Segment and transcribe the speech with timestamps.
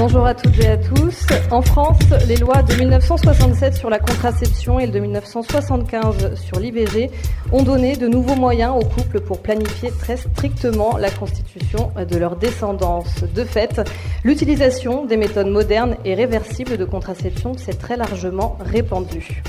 [0.00, 1.26] Bonjour à toutes et à tous.
[1.50, 7.10] En France, les lois de 1967 sur la contraception et de 1975 sur l'IVG
[7.52, 12.36] ont donné de nouveaux moyens aux couples pour planifier très strictement la constitution de leur
[12.36, 13.24] descendance.
[13.34, 13.82] De fait,
[14.24, 19.42] l'utilisation des méthodes modernes et réversibles de contraception s'est très largement répandue.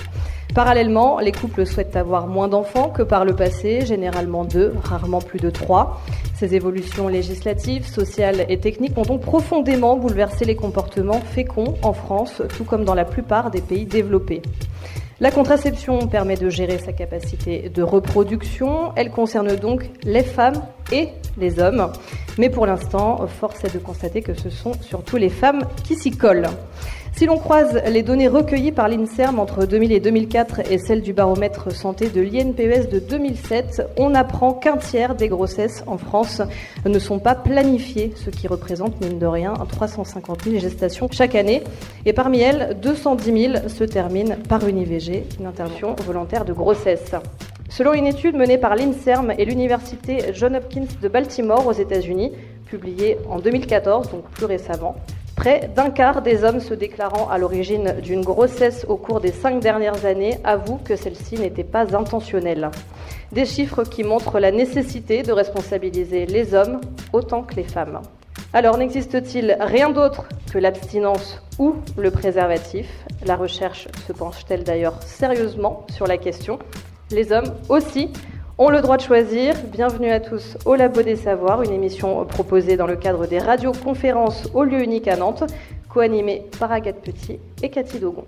[0.53, 5.39] Parallèlement, les couples souhaitent avoir moins d'enfants que par le passé, généralement deux, rarement plus
[5.39, 6.01] de trois.
[6.35, 12.41] Ces évolutions législatives, sociales et techniques ont donc profondément bouleversé les comportements féconds en France,
[12.57, 14.41] tout comme dans la plupart des pays développés.
[15.21, 18.91] La contraception permet de gérer sa capacité de reproduction.
[18.95, 20.61] Elle concerne donc les femmes
[20.91, 21.93] et les hommes.
[22.39, 26.11] Mais pour l'instant, force est de constater que ce sont surtout les femmes qui s'y
[26.11, 26.49] collent.
[27.15, 31.13] Si l'on croise les données recueillies par l'INSERM entre 2000 et 2004 et celles du
[31.13, 36.41] baromètre santé de l'INPES de 2007, on apprend qu'un tiers des grossesses en France
[36.83, 41.63] ne sont pas planifiées, ce qui représente, mine de rien, 350 000 gestations chaque année.
[42.05, 47.11] Et parmi elles, 210 000 se terminent par une IVG, une intervention volontaire de grossesse.
[47.69, 52.31] Selon une étude menée par l'INSERM et l'université John Hopkins de Baltimore aux États-Unis,
[52.65, 54.95] publiée en 2014, donc plus récemment,
[55.41, 59.59] Près d'un quart des hommes se déclarant à l'origine d'une grossesse au cours des cinq
[59.59, 62.69] dernières années avouent que celle-ci n'était pas intentionnelle.
[63.31, 66.79] Des chiffres qui montrent la nécessité de responsabiliser les hommes
[67.11, 68.01] autant que les femmes.
[68.53, 72.87] Alors n'existe-t-il rien d'autre que l'abstinence ou le préservatif?
[73.25, 76.59] La recherche se penche-t-elle d'ailleurs sérieusement sur la question?
[77.09, 78.13] Les hommes aussi
[78.61, 79.55] ont le droit de choisir.
[79.71, 84.51] Bienvenue à tous au Labo des Savoirs, une émission proposée dans le cadre des radioconférences
[84.53, 85.45] au lieu unique à Nantes,
[85.89, 88.23] co-animée par Agathe Petit et Cathy Dogon.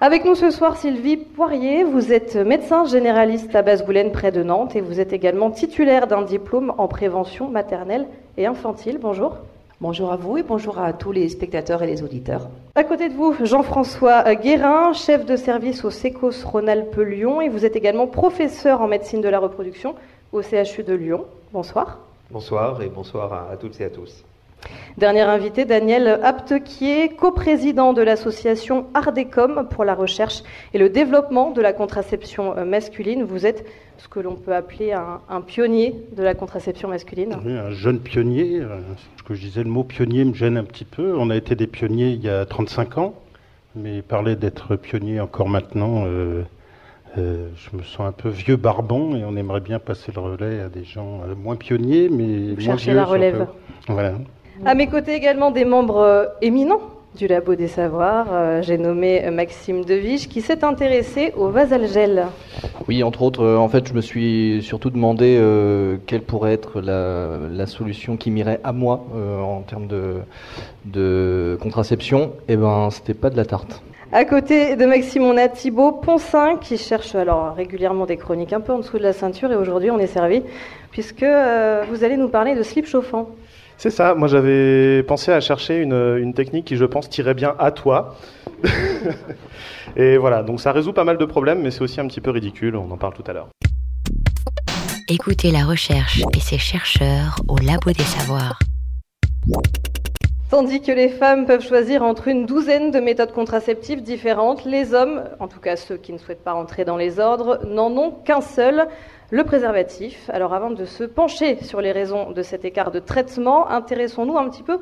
[0.00, 4.76] Avec nous ce soir, Sylvie Poirier, vous êtes médecin généraliste à Basse-Goulaine près de Nantes
[4.76, 8.98] et vous êtes également titulaire d'un diplôme en prévention maternelle et infantile.
[9.02, 9.38] Bonjour.
[9.80, 12.48] Bonjour à vous et bonjour à tous les spectateurs et les auditeurs.
[12.76, 17.64] À côté de vous, Jean-François Guérin, chef de service au SECOS Rhône-Alpes Lyon et vous
[17.64, 19.96] êtes également professeur en médecine de la reproduction
[20.32, 21.24] au CHU de Lyon.
[21.52, 21.98] Bonsoir.
[22.30, 24.24] Bonsoir et bonsoir à, toutes et à tous.
[24.96, 31.60] Dernier invité, Daniel Aptequier, coprésident de l'association Ardecom pour la recherche et le développement de
[31.60, 33.24] la contraception masculine.
[33.24, 33.66] Vous êtes
[33.98, 37.36] ce que l'on peut appeler un, pionnier de la contraception masculine.
[37.44, 38.60] Oui, un jeune pionnier.
[38.60, 38.78] Euh,
[39.16, 41.14] ce que je disais, le mot pionnier me gêne un petit peu.
[41.16, 43.14] On a été des pionniers il y a 35 ans,
[43.74, 46.42] mais parler d'être pionnier encore maintenant, euh,
[47.18, 50.60] euh, je me sens un peu vieux barbon et on aimerait bien passer le relais
[50.60, 53.46] à des gens moins pionniers, mais Vous moins la relève.
[53.88, 54.14] Voilà.
[54.64, 58.26] À mes côtés également des membres éminents du Labo des Savoirs.
[58.32, 62.26] Euh, j'ai nommé Maxime Devige qui s'est intéressé au vasalgel.
[62.88, 66.80] Oui, entre autres, euh, en fait, je me suis surtout demandé euh, quelle pourrait être
[66.80, 70.16] la, solution qui m'irait à moi en termes de,
[70.84, 72.32] de contraception.
[72.48, 73.82] Et eh ben, c'était pas de la tarte.
[74.12, 78.60] À côté de Maxime, on a Thibaut Poncin qui cherche alors régulièrement des chroniques un
[78.60, 80.42] peu en dessous de la ceinture et aujourd'hui on est servi
[80.90, 83.30] puisque vous allez nous parler de slip chauffant.
[83.84, 87.70] C'est ça, moi j'avais pensé à chercher une, technique qui je pense tirait bien à
[87.70, 88.16] toi.
[89.96, 92.30] et voilà, donc ça résout pas mal de problèmes, mais c'est aussi un petit peu
[92.30, 93.48] ridicule, on en parle tout à l'heure.
[95.06, 98.58] Écoutez la recherche et ses chercheurs au Labo des Savoirs.
[100.48, 105.24] Tandis que les femmes peuvent choisir entre une douzaine de méthodes contraceptives différentes, les hommes,
[105.40, 108.40] en tout cas ceux qui ne souhaitent pas rentrer dans les ordres, n'en ont qu'un
[108.40, 108.86] seul,
[109.34, 110.30] le préservatif.
[110.32, 114.48] Alors avant de se pencher sur les raisons de cet écart de traitement, intéressons-nous un
[114.48, 114.78] petit peu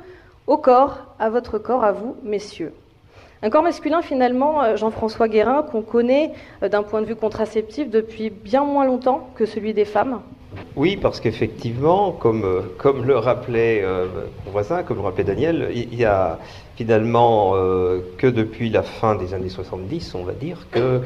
[0.47, 2.75] au corps, à votre corps, à vous, messieurs.
[3.43, 6.33] Un corps masculin, finalement, euh, Jean-François Guérin, qu'on connaît
[6.63, 10.21] euh, d'un point de vue contraceptif depuis bien moins longtemps que celui des femmes.
[10.77, 13.83] Oui, parce qu'effectivement, comme, euh, comme le rappelait
[14.45, 16.39] mon voisin, comme le rappelait Daniel, il y a
[16.83, 17.53] finalement
[18.19, 21.01] que depuis la fin des années 70, on va dire, que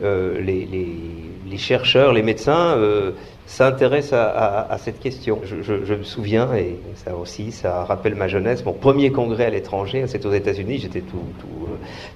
[0.00, 0.68] les,
[1.46, 2.76] les, chercheurs, les médecins
[3.50, 5.40] s'intéressent à, cette question.
[5.44, 10.04] Je, me souviens, et ça aussi, ça rappelle ma jeunesse, mon premier congrès à l'étranger,
[10.06, 11.02] c'était aux États-Unis, j'étais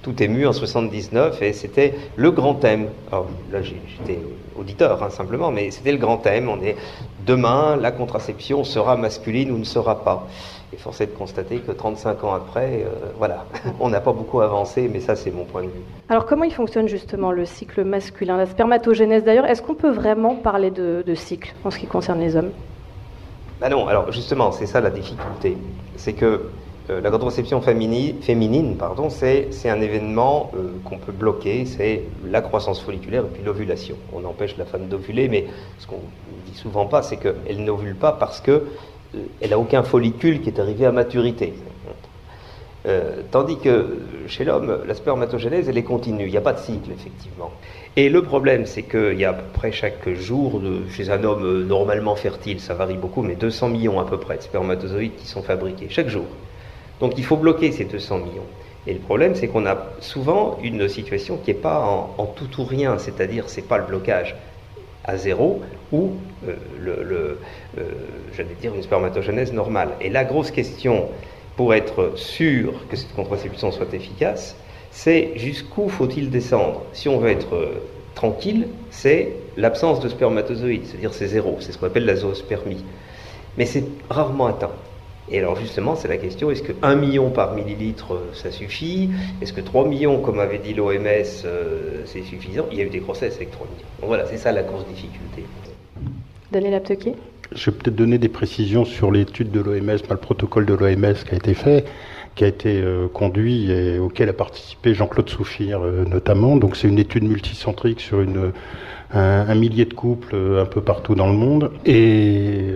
[0.01, 2.87] tout, ému en 79, et c'était le grand thème.
[3.11, 4.19] Alors, là, j'étais
[4.57, 6.47] auditeur, hein, simplement, mais c'était le grand thème.
[6.47, 6.77] On est
[7.25, 10.27] demain, la contraception sera masculine ou ne sera pas.
[10.73, 13.45] Est de constater que 35 ans après, euh, voilà,
[13.79, 15.81] on n'a pas beaucoup avancé, mais ça c'est mon point de vue.
[16.09, 19.23] Alors comment il fonctionne justement le cycle masculin, la spermatogénèse?
[19.23, 22.51] D'ailleurs Est-ce qu'on peut vraiment parler de, cycle en ce qui concerne les hommes?
[23.61, 25.55] Bah non, alors justement, c'est ça la difficulté.
[25.95, 26.49] C'est que
[26.89, 32.41] euh, la contraception féminine, féminine pardon, c'est, un événement euh, qu'on peut bloquer, c'est la
[32.41, 33.95] croissance folliculaire et puis l'ovulation.
[34.13, 35.45] On empêche la femme d'ovuler, mais
[35.79, 38.61] ce qu'on ne dit souvent pas, c'est qu'elle n'ovule pas parce qu'elle
[39.15, 41.53] euh, n'a aucun follicule qui est arrivé à maturité.
[43.31, 43.97] tandis que
[44.27, 47.51] chez l'homme, la spermatogénèse, elle est continue, il n'y a pas de cycle, effectivement.
[47.97, 51.65] Et le problème, c'est qu'il y a à peu près chaque jour, chez un homme
[51.65, 55.41] normalement fertile, ça varie beaucoup, mais 200 millions à peu près de spermatozoïdes qui sont
[55.41, 56.25] fabriqués, chaque jour.
[56.99, 58.45] Donc il faut bloquer ces 200 millions.
[58.87, 61.79] Et le problème, c'est qu'on a souvent une situation qui n'est pas
[62.17, 64.35] en, tout ou rien, c'est-à-dire c'est pas le blocage
[65.05, 65.61] à zéro
[65.91, 66.11] ou
[66.47, 67.39] euh, le,
[67.77, 67.83] euh,
[68.35, 69.89] j'allais dire une spermatogenèse normale.
[70.01, 71.05] Et la grosse question
[71.55, 74.55] pour être sûr que cette contraception soit efficace,
[74.91, 76.83] c'est jusqu'où faut-il descendre?
[76.93, 77.81] Si on veut être euh,
[78.15, 82.83] tranquille, c'est l'absence de spermatozoïdes, c'est-à-dire c'est zéro, c'est ce qu'on appelle la zoospermie.
[83.57, 84.71] Mais c'est rarement atteint.
[85.31, 89.09] Et alors justement, c'est la question, est-ce que 1 million par millilitre, euh, ça suffit?
[89.41, 90.95] Est-ce que 3 millions, comme avait dit l'OMS,
[91.45, 92.65] euh, c'est suffisant?
[92.71, 93.87] Il y a eu des grossesses avec 3 millions.
[94.01, 95.43] Donc voilà, c'est ça la grosse difficulté.
[96.51, 97.15] Daniel Aptequier?
[97.53, 101.33] Je vais peut-être donner des précisions sur l'étude de l'OMS, le protocole de l'OMS qui
[101.33, 101.85] a été fait,
[102.35, 106.55] qui a été euh, conduit et auquel a participé Jean-Claude Souffire notamment.
[106.55, 108.51] Donc c'est une étude multicentrique sur une,
[109.11, 111.71] un, un millier de couples un peu partout dans le monde.
[111.85, 112.75] Et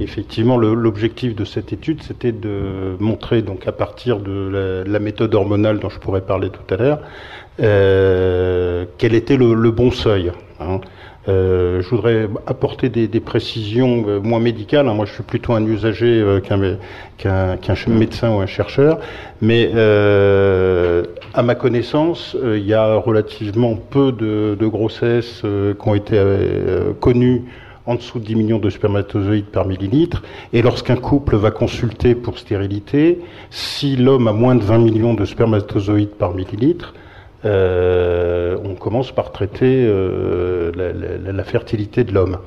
[0.00, 5.80] Effectivement, l'objectif de cette étude, c'était de montrer, donc à partir de la, méthode hormonale
[5.80, 7.00] dont je pourrais parler tout à l'heure,
[7.60, 10.30] euh, quel était le, bon seuil.
[10.60, 10.80] Hein.
[11.28, 14.88] Euh, je voudrais apporter des, précisions euh, moins médicales.
[14.88, 14.94] Hein.
[14.94, 16.56] Moi, je suis plutôt un usager qu'un
[17.88, 19.00] médecin ou un chercheur.
[19.40, 26.22] Mais à ma connaissance, il y a relativement peu de, de grossesses qui ont été
[27.00, 27.42] connues
[27.88, 30.22] en dessous de 10 millions de spermatozoïdes par millilitre.
[30.52, 33.18] Et lorsqu'un couple va consulter pour stérilité,
[33.50, 36.92] si l'homme a moins de 20 millions de spermatozoïdes par millilitre,
[37.44, 42.38] euh, on commence par traiter euh, la, fertilité de l'homme.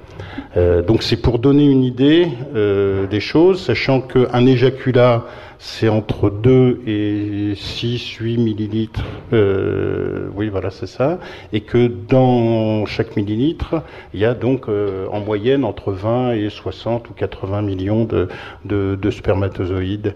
[0.58, 5.26] Euh, donc c'est pour donner une idée des choses, sachant qu'un éjaculat
[5.64, 9.04] c'est entre 2 et 6, 8 millilitres.
[9.32, 11.20] Oui, voilà, c'est ça.
[11.54, 13.84] Et que dans chaque millilitre,
[14.14, 20.16] il y a donc en moyenne entre 20 et 60 ou 80 millions de, spermatozoïdes.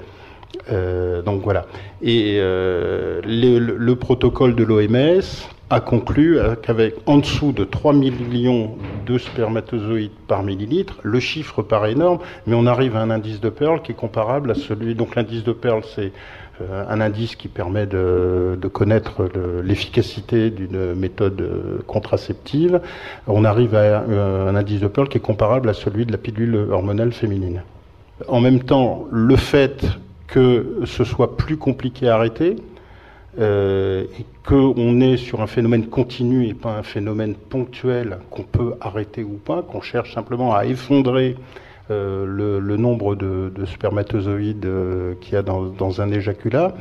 [0.72, 1.66] Euh, donc voilà.
[2.02, 5.22] Et le, protocole de l'OMS
[5.69, 8.75] a conclu qu'avec en dessous de 3 millions
[9.06, 13.50] de spermatozoïdes par millilitre, le chiffre paraît énorme, mais on arrive à un indice de
[13.50, 14.94] Pearl qui est comparable à celui.
[14.94, 16.12] Donc l'indice de Pearl, c'est
[16.62, 19.30] euh, un indice qui permet de, connaître
[19.63, 22.80] l'efficacité d'une méthode euh, contraceptive.
[23.28, 26.18] On arrive à euh, un indice de Pearl qui est comparable à celui de la
[26.18, 27.62] pilule hormonale féminine.
[28.30, 29.86] En même temps, le fait
[30.27, 32.56] que ce soit plus compliqué à arrêter,
[33.38, 38.75] euh, et qu'on est sur un phénomène continu et pas un phénomène ponctuel qu'on peut
[38.80, 41.36] arrêter ou pas, qu'on cherche simplement à effondrer
[41.92, 46.75] euh, le, nombre de, spermatozoïdes euh, qu'il y a dans, un éjaculat,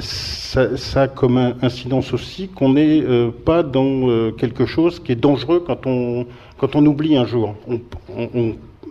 [0.00, 0.66] ça,
[0.96, 3.04] a comme incidence aussi qu'on n'est
[3.44, 6.26] pas dans quelque chose qui est dangereux quand on,
[6.58, 7.54] quand on oublie un jour.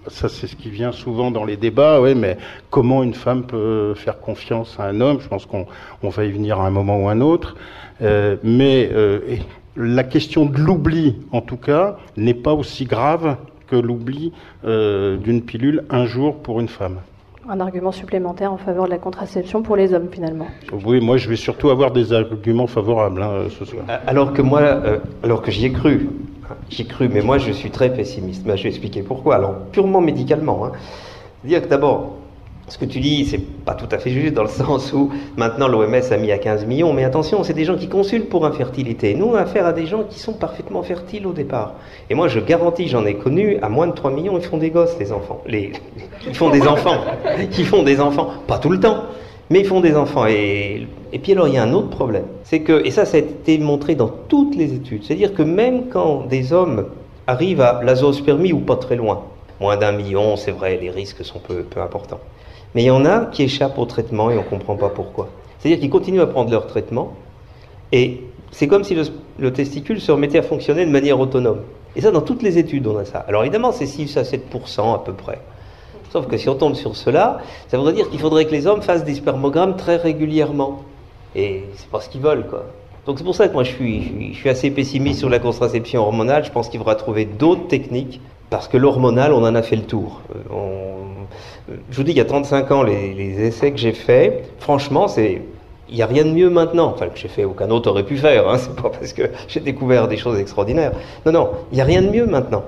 [0.07, 2.37] Ça c'est ce qui vient souvent dans les débats, ouais, mais
[2.69, 5.19] comment une femme peut faire confiance à un homme?
[5.21, 5.65] Je pense qu'on
[6.09, 7.55] va y venir à un moment ou un autre.
[8.01, 9.19] Euh, mais euh,
[9.75, 14.33] la question de l'oubli, en tout cas, n'est pas aussi grave que l'oubli
[14.65, 16.97] euh, d'une pilule un jour pour une femme.
[17.49, 20.47] Un argument supplémentaire en faveur de la contraception pour les hommes, finalement.
[20.85, 23.83] Oui, moi je vais surtout avoir des arguments favorables hein, ce soir.
[24.05, 24.61] Alors que moi,
[25.23, 26.07] alors que j'y ai cru,
[26.69, 28.43] J'y cru, mais moi je suis très pessimiste.
[28.45, 29.35] Mais je vais expliquer pourquoi.
[29.35, 30.65] Alors, purement médicalement.
[30.65, 30.71] Hein.
[31.43, 32.17] Dire que d'abord,
[32.71, 35.67] ce que tu dis, c'est pas tout à fait juste dans le sens où maintenant
[35.67, 39.13] l'OMS a mis à 15 millions, mais attention, c'est des gens qui consultent pour infertilité.
[39.13, 41.73] Nous, on a affaire à des gens qui sont parfaitement fertiles au départ.
[42.09, 44.69] Et moi, je garantis, j'en ai connu, à moins de 3 millions, ils font des
[44.69, 45.41] gosses, les enfants.
[45.45, 45.73] Les...
[46.27, 47.01] Ils font des enfants.
[47.57, 48.29] Ils font des enfants.
[48.47, 49.05] Pas tout le temps,
[49.51, 50.25] mais ils font des enfants.
[50.27, 52.23] Et, et puis alors, il y a un autre problème.
[52.45, 55.89] C'est que, et ça, ça a été montré dans toutes les études, c'est-à-dire que même
[55.89, 56.87] quand des hommes
[57.27, 59.25] arrivent à l'azospermie ou pas très loin,
[59.59, 62.21] moins d'un million, c'est vrai, les risques sont peu, peu importants.
[62.73, 65.27] Mais il y en a qui échappent au traitement et on ne comprend pas pourquoi.
[65.59, 67.13] C'est-à-dire qu'ils continuent à prendre leur traitement
[67.91, 69.03] et c'est comme si le,
[69.37, 71.59] le, testicule se remettait à fonctionner de manière autonome.
[71.97, 73.19] Et ça, dans toutes les études, on a ça.
[73.27, 75.39] Alors évidemment, c'est 6 à 7% à peu près.
[76.11, 78.81] Sauf que si on tombe sur cela, ça voudrait dire qu'il faudrait que les hommes
[78.81, 80.83] fassent des spermogrammes très régulièrement.
[81.35, 82.65] Et c'est pas ce qu'ils veulent, quoi.
[83.05, 86.45] Donc c'est pour ça que moi je suis, assez pessimiste sur la contraception hormonale.
[86.45, 89.83] Je pense qu'il faudra trouver d'autres techniques parce que l'hormonal, on en a fait le
[89.83, 90.21] tour.
[91.89, 95.07] je vous dis, il y a 35 ans, les, les essais que j'ai faits, franchement,
[95.07, 95.41] c'est
[95.91, 96.91] il n'y a rien de mieux maintenant.
[96.93, 98.49] Enfin, que j'ai fait aucun autre aurait pu faire.
[98.49, 98.57] Hein.
[98.59, 100.93] C'est pas parce que j'ai découvert des choses extraordinaires.
[101.25, 102.63] Non, non, il n'y a rien de mieux maintenant.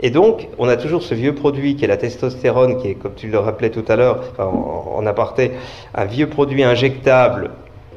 [0.00, 3.14] Et donc, on a toujours ce vieux produit qui est la testostérone, qui est, comme
[3.14, 5.52] tu le rappelais tout à l'heure, en, aparté,
[5.94, 7.50] un vieux produit injectable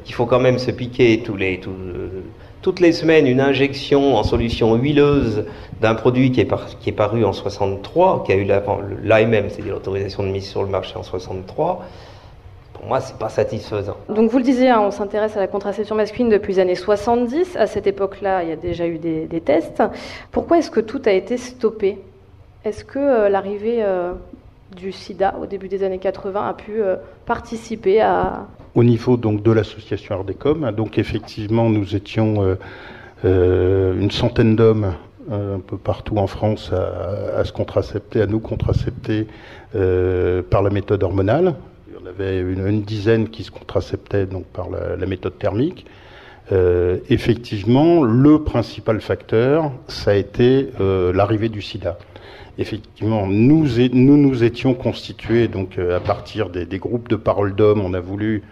[0.04, 1.60] qu'il faut quand même se piquer les,
[2.62, 5.44] toutes les semaines une injection en solution huileuse
[5.82, 6.48] d'un produit qui est,
[6.80, 10.68] qui est, paru en 63, qui a eu l'AMM, c'est-à-dire l'autorisation de mise sur le
[10.68, 11.84] marché en 63
[12.80, 13.96] pour moi, c'est pas satisfaisant.
[14.08, 17.56] Donc vous le disiez, hein, on s'intéresse à la contraception masculine depuis les années 70.
[17.56, 19.82] À cette époque-là, il y a déjà eu des, tests.
[20.30, 21.98] Pourquoi est-ce que tout a été stoppé?
[22.64, 24.12] Est-ce que euh, l'arrivée euh,
[24.74, 26.96] du SIDA au début des années 80 a pu euh,
[27.26, 28.46] participer à...
[28.74, 32.56] Au niveau donc de l'association Ardecom, hein, donc effectivement, nous étions
[33.22, 34.94] une centaine d'hommes
[35.30, 39.26] un peu partout en France à, se contracepter, à nous contracepter
[39.72, 41.54] par la méthode hormonale
[42.06, 45.86] avait une, dizaine qui se contraceptaient donc par la, méthode thermique.
[46.52, 51.98] Euh, effectivement, le principal facteur, ça a été euh, l'arrivée du sida.
[52.58, 57.80] Effectivement, nous, nous étions constitués donc euh, à partir des, groupes de paroles d'hommes.
[57.80, 58.42] On a voulu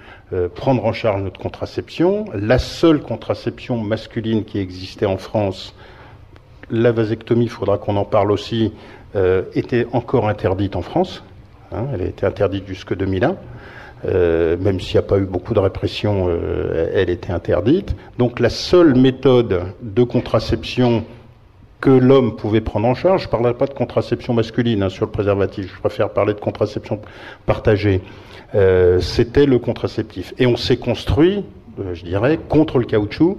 [0.55, 2.27] prendre en charge notre contraception.
[2.35, 5.75] La seule contraception masculine qui existait en France,
[6.71, 8.75] la vasectomie, il faudra qu'on en parle aussi,
[9.55, 11.23] était encore interdite en France.
[11.73, 13.37] Hein, elle a été interdite jusque 2001.
[14.05, 17.97] Euh, même s'il n'y a pas eu beaucoup de répression, euh, elle était interdite.
[18.17, 21.05] Donc la seule méthode de contraception
[21.81, 25.07] que l'homme pouvait prendre en charge, je ne parlerai pas de contraception masculine hein, sur
[25.07, 27.01] le préservatif, je préfère parler de contraception
[27.47, 28.01] partagée,
[28.55, 30.35] euh, c'était le contraceptif.
[30.39, 31.45] Et on s'est construit,
[31.93, 33.39] je dirais, contre le caoutchouc.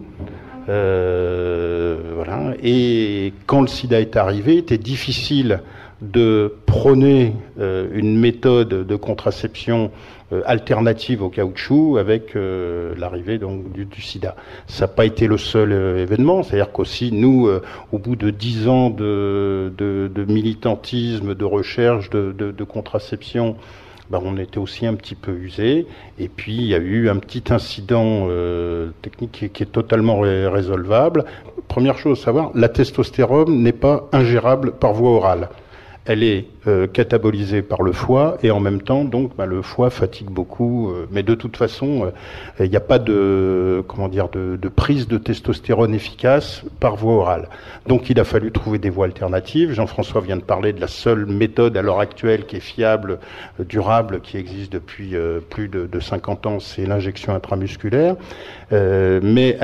[2.62, 5.62] Et quand le sida est arrivé, il était difficile
[6.02, 9.92] de prôner une méthode de contraception
[10.32, 14.36] euh, alternative au caoutchouc avec euh, l'arrivée donc du, sida.
[14.68, 17.50] Ça n'a pas été le seul euh, événement, c'est-à-dire qu'aussi nous,
[17.92, 19.72] au bout de dix ans de,
[20.28, 23.56] militantisme, de recherche, de, contraception,
[24.12, 25.88] ben, on était aussi un petit peu usé.
[26.20, 28.28] Et puis il y a eu un petit incident
[29.02, 31.26] technique qui, qui, est totalement résolvable.
[31.68, 35.50] Première chose à savoir, la testostérone n'est pas ingérable par voie orale
[36.10, 39.92] elle est euh, catabolisée par le foie et en même temps, donc, bah, le foie
[39.92, 40.90] fatigue beaucoup.
[40.90, 45.20] Euh, mais de toute façon, euh, il n'y a pas de comment de, prise de
[45.20, 47.48] testostérone efficace par voie orale.
[47.86, 49.72] Donc, il a fallu trouver des voies alternatives.
[49.72, 53.20] Jean-François vient de parler de la seule méthode à l'heure actuelle qui est fiable,
[53.60, 55.14] durable, qui existe depuis
[55.52, 58.16] plus de, de, 50 ans, c'est l'injection intramusculaire.
[58.72, 59.58] mais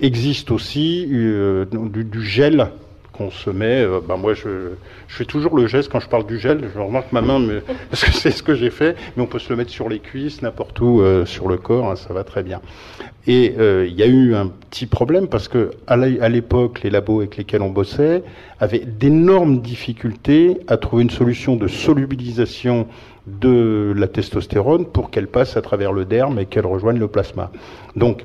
[0.00, 2.70] existe aussi du gel
[3.18, 3.84] qu'on se met.
[4.08, 4.70] Ben moi, je,
[5.08, 6.70] fais toujours le geste quand je parle du gel.
[6.74, 7.40] Je remarque ma main,
[7.90, 8.96] parce que c'est ce que j'ai fait.
[9.16, 11.90] Mais on peut se le mettre sur les cuisses, n'importe où euh, sur le corps,
[11.90, 12.60] hein, ça va très bien.
[13.26, 15.96] Et euh, il y a eu un petit problème parce que à
[16.28, 18.22] l'époque, les labos avec lesquels on bossait
[18.60, 22.86] avaient d'énormes difficultés à trouver une solution de solubilisation
[23.26, 27.50] de la testostérone pour qu'elle passe à travers le derme et qu'elle rejoigne le plasma.
[27.96, 28.24] Donc,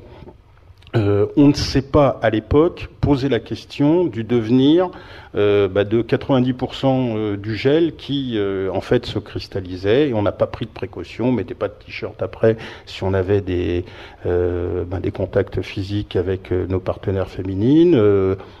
[0.96, 4.90] euh, on ne sait pas à l'époque poser la question du devenir
[5.34, 8.38] euh, bah, de 90% euh, du gel qui
[8.72, 10.10] en fait se cristallisait.
[10.10, 13.12] Et on n'a pas pris de précaution, on mettait pas de t-shirt après si on
[13.12, 13.84] avait des,
[14.24, 17.96] bah, des contacts physiques avec nos partenaires féminines,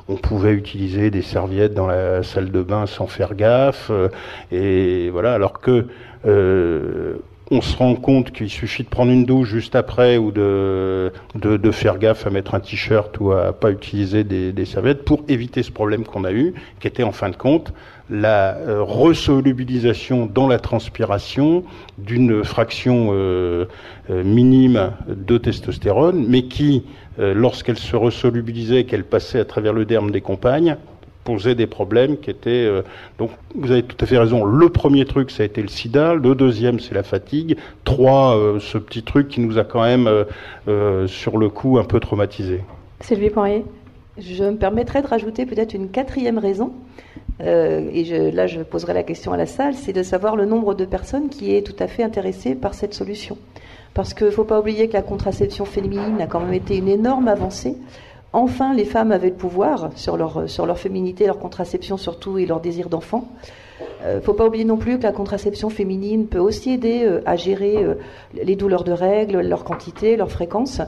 [0.08, 3.90] on pouvait utiliser des serviettes dans la salle de bain sans faire gaffe.
[4.50, 5.34] Et voilà.
[5.34, 5.86] Alors que
[7.54, 11.12] on se rend compte qu'il suffit de prendre une douche juste après ou de,
[11.70, 15.70] faire gaffe à mettre un t-shirt ou à pas utiliser des, serviettes pour éviter ce
[15.70, 17.72] problème qu'on a eu, qui était en fin de compte
[18.10, 21.64] la euh, resolubilisation dans la transpiration
[21.96, 23.64] d'une fraction euh,
[24.10, 26.84] euh, minime de testostérone, mais qui,
[27.18, 30.76] lorsqu'elle se resolubilisait, qu'elle passait à travers le derme des compagnes,
[31.24, 32.50] posait des problèmes qui étaient...
[32.50, 32.82] Euh,
[33.18, 36.14] donc vous avez tout à fait raison, le premier truc ça a été le sida,
[36.14, 40.08] le deuxième c'est la fatigue, trois, euh, ce petit truc qui nous a quand même
[40.68, 42.60] euh, sur le coup un peu traumatisé.
[43.00, 43.64] Sylvie Poirier
[44.18, 46.72] Je me permettrais de rajouter peut-être une quatrième raison,
[47.40, 50.74] et je, là je poserai la question à la salle, c'est de savoir le nombre
[50.74, 53.36] de personnes qui est tout à fait intéressées par cette solution.
[53.92, 56.88] Parce qu'il ne faut pas oublier que la contraception féminine a quand même été une
[56.88, 57.76] énorme avancée.
[58.34, 62.46] Enfin, les femmes avaient le pouvoir sur leur, sur leur féminité, leur contraception surtout et
[62.46, 63.28] leur désir d'enfant.
[63.80, 67.04] Il euh, ne faut pas oublier non plus que la contraception féminine peut aussi aider
[67.04, 67.94] euh, à gérer euh,
[68.34, 70.80] les douleurs de règles, leur quantité, leur fréquence.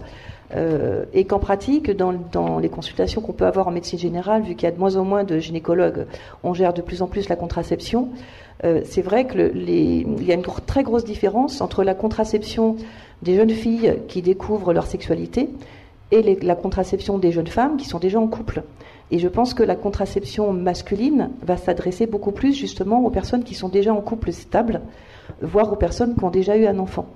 [0.55, 4.55] Euh, et qu'en pratique, dans, dans, les consultations qu'on peut avoir en médecine générale, vu
[4.55, 6.07] qu'il y a de moins en moins de gynécologues,
[6.45, 8.11] on gère de plus en plus la contraception.
[8.65, 9.71] Euh, c'est vrai qu'il
[10.25, 12.77] y a une très grosse différence entre la contraception
[13.23, 15.51] des jeunes filles qui découvrent leur sexualité
[16.13, 18.63] et la contraception des jeunes femmes qui sont déjà en couple.
[19.11, 23.55] Et je pense que la contraception masculine va s'adresser beaucoup plus justement aux personnes qui
[23.55, 24.81] sont déjà en couple stable,
[25.43, 27.07] voire aux personnes qui ont déjà eu un enfant.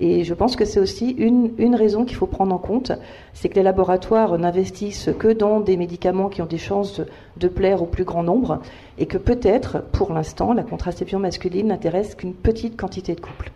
[0.00, 2.92] Et je pense que c'est aussi une, une raison qu'il faut prendre en compte,
[3.34, 7.00] c'est que les laboratoires n'investissent que dans des médicaments qui ont des chances
[7.36, 8.60] de, plaire au plus grand nombre,
[8.98, 13.52] et que peut-être, pour l'instant, la contraception masculine n'intéresse qu'une petite quantité de couples.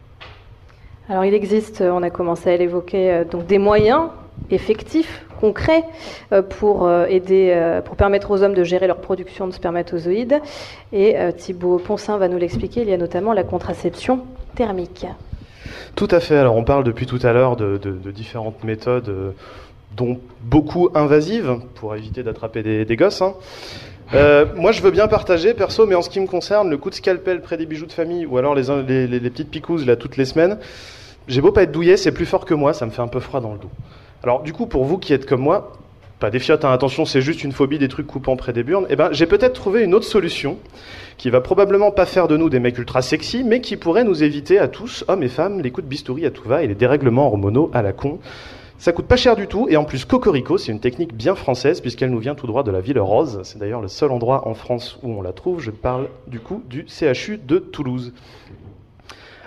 [1.09, 4.09] Alors il existe, on a commencé à l'évoquer, euh, donc des moyens
[4.51, 5.85] effectifs, concrets,
[6.33, 10.41] euh, pour euh, aider, pour permettre aux hommes de gérer leur production de spermatozoïdes.
[10.93, 12.83] Et Thibaut Poncin va nous l'expliquer.
[12.83, 14.21] Il y a notamment la contraception
[14.55, 15.07] thermique.
[15.97, 16.37] Tout à fait.
[16.37, 17.79] Alors on parle depuis tout à l'heure de,
[18.11, 19.31] différentes méthodes, euh,
[19.97, 23.23] dont beaucoup invasives, pour éviter d'attraper des, gosses.
[23.23, 23.35] Hein.
[24.15, 26.91] Euh, moi, je veux bien partager, perso, mais en ce qui me concerne, le coup
[26.91, 30.27] de scalpel près des bijoux de famille, ou alors les, petites picouses là toutes les
[30.27, 30.59] semaines,
[31.29, 33.21] j'ai beau pas être douillet, c'est plus fort que moi, ça me fait un peu
[33.21, 33.71] froid dans le dos.
[34.23, 35.73] Alors du coup, pour vous qui êtes comme moi,
[36.19, 38.87] pas des fiottes, hein, attention, c'est juste une phobie des trucs coupants près des burnes,
[38.89, 40.57] eh ben, j'ai peut-être trouvé une autre solution
[41.19, 44.23] qui va probablement pas faire de nous des mecs ultra sexy, mais qui pourrait nous
[44.23, 46.75] éviter à tous, hommes et femmes, les coups de bistouri à tout va et les
[46.75, 48.19] dérèglements hormonaux à la con.
[48.79, 51.81] Ça coûte pas cher du tout, et en plus Cocorico, c'est une technique bien française
[51.81, 53.41] puisqu'elle nous vient tout droit de la ville rose.
[53.43, 55.61] C'est d'ailleurs le seul endroit en France où on la trouve.
[55.61, 58.13] Je parle du coup du CHU de Toulouse.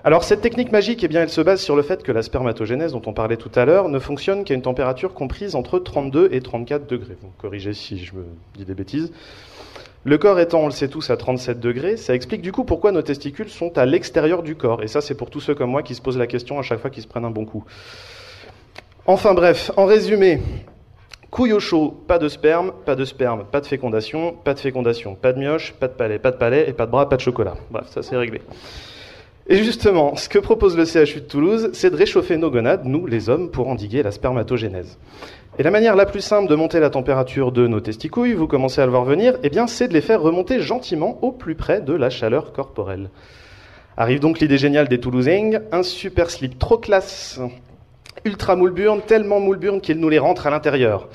[0.09, 2.93] Alors cette technique magique, eh bien, elle se base sur le fait que la spermatogénèse
[2.93, 6.41] dont on parlait tout à l'heure ne fonctionne qu'à une température comprise entre 32 et
[6.41, 7.15] 34 degrés.
[7.21, 8.25] Vous corrigez si je me
[8.55, 9.11] dis des bêtises.
[10.05, 12.91] Le corps étant, on le sait tous, à 37 degrés, ça explique du coup pourquoi
[12.91, 14.81] nos testicules sont à l'extérieur du corps.
[14.81, 16.79] Et ça, c'est pour tous ceux comme moi qui se posent la question à chaque
[16.79, 17.63] fois qu'ils se prennent un bon coup.
[19.05, 20.41] Enfin bref, en résumé,
[21.29, 25.13] couille au chaud, pas de sperme, pas de sperme, pas de fécondation, pas de fécondation,
[25.13, 27.21] pas de mioche, pas de palais, pas de palais et pas de bras, pas de
[27.21, 27.53] chocolat.
[27.69, 28.41] Bref, ça c'est réglé.
[29.51, 33.07] Et justement, ce que propose le CHU de Toulouse, c'est de réchauffer nos gonades, nous
[33.07, 34.99] les hommes, pour endiguer la spermatogénèse.
[35.57, 38.79] Et la manière la plus simple de monter la température de nos testicouilles, vous commencez
[38.79, 41.81] à le voir venir, eh bien, c'est de les faire remonter gentiment au plus près
[41.81, 43.09] de la chaleur corporelle.
[43.97, 47.39] Arrive donc l'idée géniale des Toulousains, un super slip trop classe,
[48.25, 51.09] ultra moule-burne, tellement moule-burne qu'il nous les rentre à l'intérieur.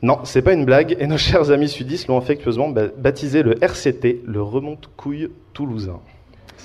[0.00, 4.22] Non, c'est pas une blague, et nos chers amis sudistes l'ont affectueusement baptisé le RCT,
[4.24, 5.98] le remonte-couille toulousain.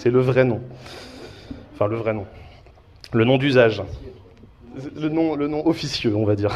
[0.02, 0.62] C'est le vrai nom.
[1.74, 2.26] Enfin, le vrai nom.
[3.12, 3.84] Le nom d'usage.
[4.96, 6.56] Le nom, le nom officieux, on va dire.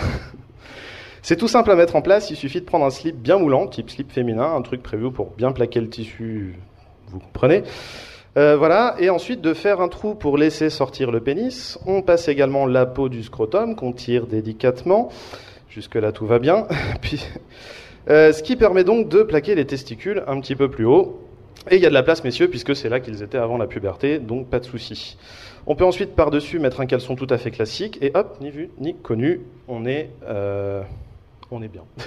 [1.21, 3.67] C'est tout simple à mettre en place, il suffit de prendre un slip bien moulant,
[3.67, 6.56] type slip féminin, un truc prévu pour bien plaquer le tissu,
[7.08, 7.63] vous comprenez.
[8.38, 11.77] Euh, voilà, et ensuite de faire un trou pour laisser sortir le pénis.
[11.86, 15.10] On passe également la peau du scrotum qu'on tire délicatement.
[15.67, 16.65] Jusque-là, tout va bien.
[17.01, 17.27] Puis,
[18.10, 21.19] euh, ce qui permet donc de plaquer les testicules un petit peu plus haut.
[21.69, 23.67] Et il y a de la place, messieurs, puisque c'est là qu'ils étaient avant la
[23.67, 25.17] puberté, donc pas de souci.
[25.65, 28.69] On peut ensuite par-dessus mettre un caleçon tout à fait classique, et hop, ni vu
[28.79, 30.81] ni connu, on est, euh,
[31.51, 31.83] on est bien.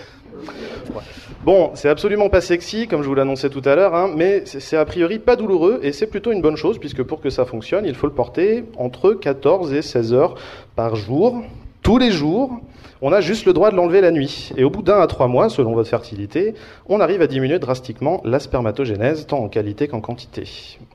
[1.45, 4.77] Bon, c'est absolument pas sexy, comme je vous l'annonçais tout à l'heure, hein, mais c'est
[4.77, 7.87] a priori pas douloureux, et c'est plutôt une bonne chose, puisque pour que ça fonctionne,
[7.87, 10.35] il faut le porter entre 14 et 16 heures
[10.75, 11.43] par jour,
[11.83, 12.61] tous les jours,
[13.03, 14.53] on a juste le droit de l'enlever la nuit.
[14.57, 16.55] Et au bout d'un à trois mois, selon votre fertilité,
[16.89, 20.45] on arrive à diminuer drastiquement la spermatogénèse, tant en qualité qu'en quantité.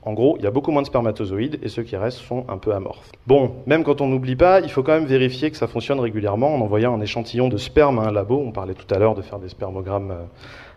[0.02, 2.58] En gros, il y a beaucoup moins de spermatozoïdes et ceux qui restent sont un
[2.58, 3.10] peu amorphes.
[3.26, 6.54] Bon, même quand on n'oublie pas, il faut quand même vérifier que ça fonctionne régulièrement
[6.54, 8.42] en envoyant un échantillon de sperme à un labo.
[8.44, 10.24] On parlait tout à l'heure de faire des spermogrammes euh,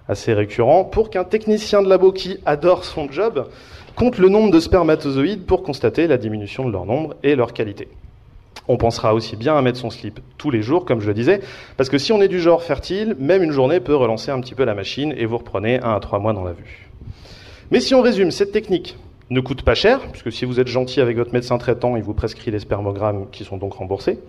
[0.08, 3.48] assez récurrents pour qu'un technicien de labo qui adore son job
[3.96, 7.88] compte le nombre de spermatozoïdes pour constater la diminution de leur nombre et leur qualité.
[8.68, 11.42] On pensera aussi bien à mettre son slip tous les jours, comme je le disais,
[11.78, 14.56] parce que si on est du genre fertile, même une journée peut relancer un petit
[14.56, 16.90] peu la machine et vous reprenez un à trois mois dans la vue.
[17.72, 18.98] Mais si on résume, cette technique
[19.30, 22.14] ne coûte pas cher, puisque si vous êtes gentil avec votre médecin traitant, il vous
[22.14, 24.20] prescrit les spermogrammes qui sont donc remboursés.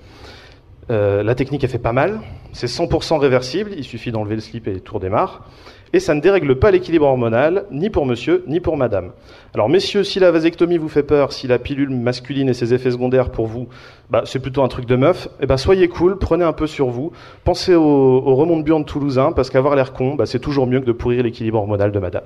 [0.90, 2.20] Euh, la technique, elle fait pas mal.
[2.52, 5.48] C'est 100% réversible, il suffit d'enlever le slip et les tours démarrent
[5.92, 9.12] et ça ne dérègle pas l'équilibre hormonal, ni pour monsieur, ni pour madame.
[9.54, 12.90] Alors messieurs, si la vasectomie vous fait peur, si la pilule masculine et ses effets
[12.90, 13.68] secondaires pour vous,
[14.10, 16.88] bah, c'est plutôt un truc de meuf, eh ben soyez cool, prenez un peu sur
[16.88, 17.12] vous,
[17.44, 20.80] pensez au, au remont de burn toulousain, parce qu'avoir l'air con, bah, c'est toujours mieux
[20.80, 22.24] que de pourrir l'équilibre hormonal de madame.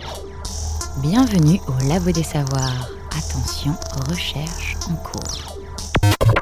[1.03, 2.91] Bienvenue au Labo des Savoirs.
[3.11, 3.73] Attention,
[4.11, 5.57] recherche en cours.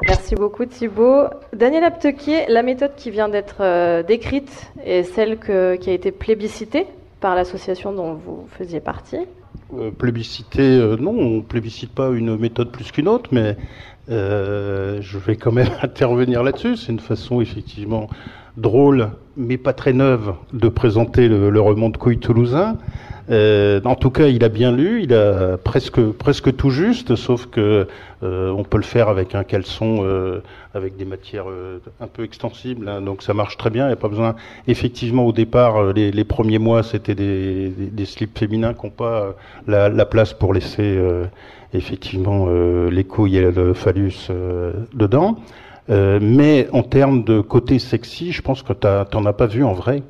[0.07, 1.25] Merci beaucoup Thibault.
[1.53, 4.49] Daniel Aptequier, la méthode qui vient d'être euh, décrite
[4.83, 6.87] est celle qui a été plébiscitée
[7.19, 9.27] par l'association dont vous faisiez partie
[9.73, 13.57] euh, Plébisciter, euh, non, on plébiscite pas une méthode plus qu'une autre, mais
[14.09, 16.77] euh, je vais quand même intervenir là-dessus.
[16.77, 18.09] C'est une façon effectivement
[18.57, 22.77] drôle, mais pas très neuve, de présenter le, le remonte couille toulousain.
[23.29, 27.45] Euh, en tout cas, il a bien lu, il a presque presque tout juste, sauf
[27.45, 27.87] que
[28.23, 30.41] euh, on peut le faire avec un caleçon euh,
[30.73, 33.85] avec des matières euh, un peu extensibles, hein, donc ça marche très bien.
[33.85, 34.35] Il n'y a pas besoin.
[34.67, 38.91] Effectivement, au départ, euh, les, les premiers mois, c'était des, des, slips féminins qui n'ont
[38.91, 39.31] pas euh,
[39.67, 40.99] la, la place pour laisser
[41.73, 42.47] effectivement
[42.89, 44.29] les couilles et le phallus
[44.93, 45.37] dedans.
[45.87, 50.03] Mais en termes de côté sexy, je pense que t'en as pas vu en vrai.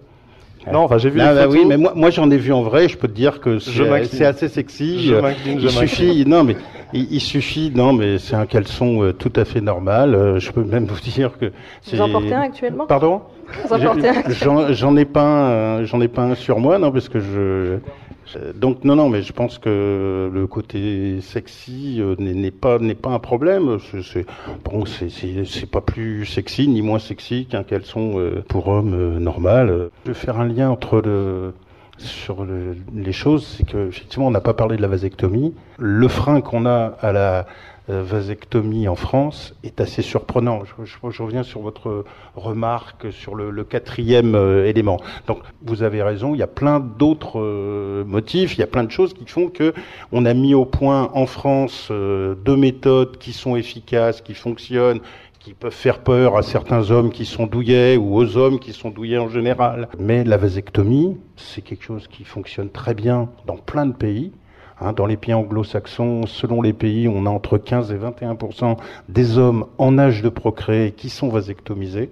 [0.72, 1.60] Non, enfin, j'ai vu Ah les bah photos.
[1.62, 2.90] oui, mais moi, moi j'en ai vu en vrai.
[2.90, 5.08] Je peux te dire que c'est assez sexy.
[5.08, 5.16] Je
[5.48, 6.56] il suffit, non mais
[6.94, 10.14] il, il suffit, non mais c'est un caleçon euh, tout à fait normal.
[10.16, 11.52] Euh, je peux même vous dire que.
[11.92, 12.86] Vous en portez un actuellement?
[12.86, 13.22] Pardon?
[13.68, 16.92] Vous en portez un J'ai- J'en ai pas, j'en ai pas un sur moi, non
[16.92, 17.78] parce que je.
[18.34, 22.96] Je- Donc non non mais je pense que le côté sexy euh, n'est pas n'est
[22.96, 23.78] pas un problème.
[24.04, 24.26] C'est-
[24.64, 29.90] bon c'est pas plus sexy ni moins sexy qu'un caleçon euh, pour homme euh, normal.
[30.06, 31.54] Je vais faire un lien entre le
[32.02, 35.54] sur le- les choses, c'est que effectivement on n'a pas parlé de la vasectomie.
[35.78, 37.46] Le frein qu'on a à la
[37.90, 40.62] euh, vasectomie en France est assez surprenant.
[40.64, 45.00] Je, je- je reviens sur votre remarque sur le, le quatrième euh, élément.
[45.28, 48.84] Donc vous avez raison, il y a plein d'autres euh, motifs, il y a plein
[48.84, 49.74] de choses qui font que
[50.12, 55.00] on a mis au point en France deux méthodes qui sont efficaces, qui fonctionnent
[55.40, 58.90] qui peuvent faire peur à certains hommes qui sont douillets ou aux hommes qui sont
[58.90, 59.88] douillets en général.
[59.98, 64.32] Mais la vasectomie, c'est quelque chose qui fonctionne très bien dans plein de pays.
[64.82, 68.38] Hein, dans les pays anglo-saxons, selon les pays, on a entre 15 et 21
[69.10, 72.10] des hommes en âge de procréer qui sont vasectomisés.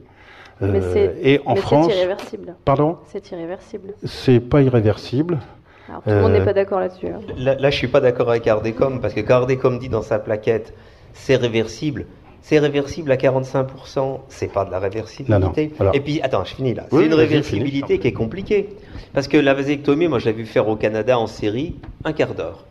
[0.60, 2.56] Mais Euh, c'est et en mais France, c'est irréversible.
[2.66, 3.94] pardon, C'est irréversible.
[4.04, 5.40] c'est pas irréversible.
[5.88, 7.08] Alors tout le monde Euh, n'est pas d'accord là-dessus.
[7.08, 7.20] hein.
[7.38, 10.20] Là, là, je suis pas d'accord avec Ardecom, parce que quand Ardecom dit dans sa
[10.20, 10.74] plaquette,
[11.14, 12.06] c'est réversible.
[12.42, 15.40] C'est réversible à 45%, c'est pas de la réversibilité.
[15.40, 15.96] Non, non, voilà.
[15.96, 16.86] Et puis, attends, je finis là.
[16.92, 18.70] Oui, c'est une réversibilité qui est compliquée.
[19.14, 22.36] Parce que la vasectomie, moi, je l'ai vu faire au Canada en série, un quart
[22.36, 22.66] d'heure.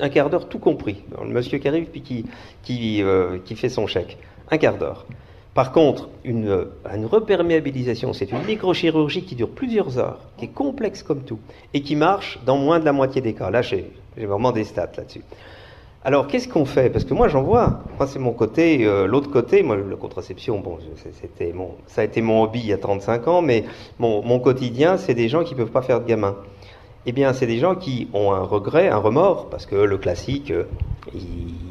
[0.00, 1.04] Un quart d'heure, tout compris.
[1.22, 2.24] Le monsieur qui arrive, puis qui,
[2.62, 4.16] qui, euh, qui fait son chèque.
[4.50, 5.06] Un quart d'heure.
[5.54, 10.54] Par contre, une, euh, une reperméabilisation, c'est une microchirurgie qui dure plusieurs heures, qui est
[10.54, 11.40] complexe comme tout,
[11.74, 13.50] et qui marche dans moins de la moitié des cas.
[13.50, 15.22] Là, j'ai vraiment des stats là-dessus.
[16.08, 16.88] Alors, qu'est-ce qu'on fait?
[16.88, 17.80] Parce que moi, j'en vois.
[17.98, 18.86] Moi, c'est mon côté.
[18.86, 20.78] euh, L'autre côté, moi, la contraception, bon,
[21.20, 23.64] c'était mon, ça a été mon hobby il y a 35 ans, mais
[23.98, 26.36] mon, quotidien, c'est des gens qui peuvent pas faire de gamins.
[27.10, 30.50] Eh bien, c'est des gens qui ont un regret, un remords, parce que le classique,
[30.50, 30.64] euh,
[31.14, 31.22] il,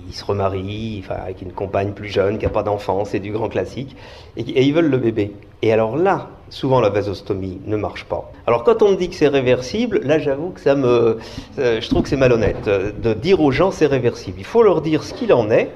[0.08, 3.32] il se remarie enfin, avec une compagne plus jeune qui n'a pas d'enfant, c'est du
[3.32, 3.95] grand classique,
[4.36, 5.34] et, et ils veulent le bébé.
[5.62, 8.32] Et alors là, souvent la vasostomie ne marche pas.
[8.47, 11.19] Alors quand on me dit que c'est réversible, là j'avoue que ça me,
[11.60, 14.39] euh, je trouve que c'est malhonnête euh, de dire aux gens c'est réversible.
[14.39, 15.69] Il faut leur dire ce qu'il en est,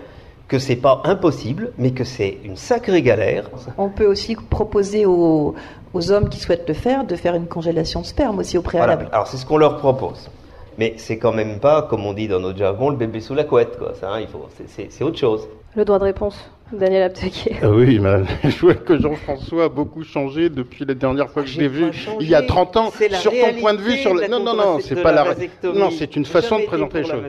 [0.52, 3.50] que c'est pas impossible, mais que c'est une sacrée galère.
[3.78, 5.56] On peut aussi proposer aux,
[5.94, 8.80] aux hommes qui souhaitent le faire de faire une congélation de sperme aussi au Voilà.
[8.80, 9.10] préalable.
[9.14, 10.30] Alors c'est ce qu'on leur propose.
[10.78, 13.46] Mais c'est quand même pas, comme on dit dans notre jargon, le bébé sous la
[13.46, 13.78] couette.
[13.80, 13.94] Quoi.
[13.96, 15.48] Ça, hein, il faut, c'est autre chose.
[15.75, 16.38] Le droit de réponse,
[16.73, 17.55] Daniel Aptequier.
[17.62, 18.27] Ah oui, madame.
[18.43, 21.67] je vois que Jean-François a beaucoup changé depuis la dernière fois que je J'ai l'ai
[21.69, 22.17] vu, changé.
[22.19, 24.21] il y a 30 ans, sur ton point de vue sur le...
[24.21, 25.34] la Non, non, non, c'est pas la...
[25.63, 27.23] Non, c'est une façon de présenter les choses.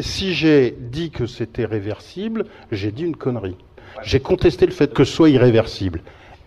[0.00, 3.56] Si j'ai dit que c'était réversible, j'ai dit une connerie.
[4.02, 6.00] J'ai contesté le fait que ce soit irréversible.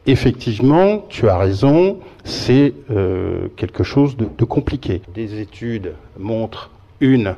[0.06, 5.02] Effectivement, tu as raison, c'est euh, quelque chose de, de compliqué.
[5.16, 7.36] Des études montrent une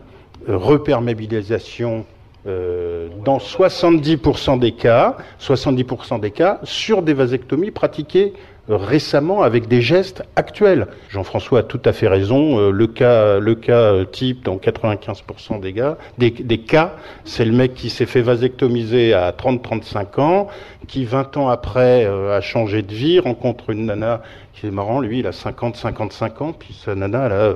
[0.49, 2.05] euh, reperméabilisation
[2.47, 8.33] euh, dans 70% des cas, 70% des cas, sur des vasectomies pratiquées
[8.69, 10.85] euh, récemment avec des gestes actuels.
[11.09, 12.59] Jean-François a tout à fait raison.
[12.59, 17.89] euh, le cas, type dans 95% des, gars, des, des cas, c'est le mec qui
[17.89, 20.47] s'est fait vasectomiser à 30-35 ans,
[20.87, 24.21] qui 20 ans après a changé de vie, rencontre une nana
[24.53, 27.53] qui est marrant, lui il a 50-55 ans, puis sa nana elle a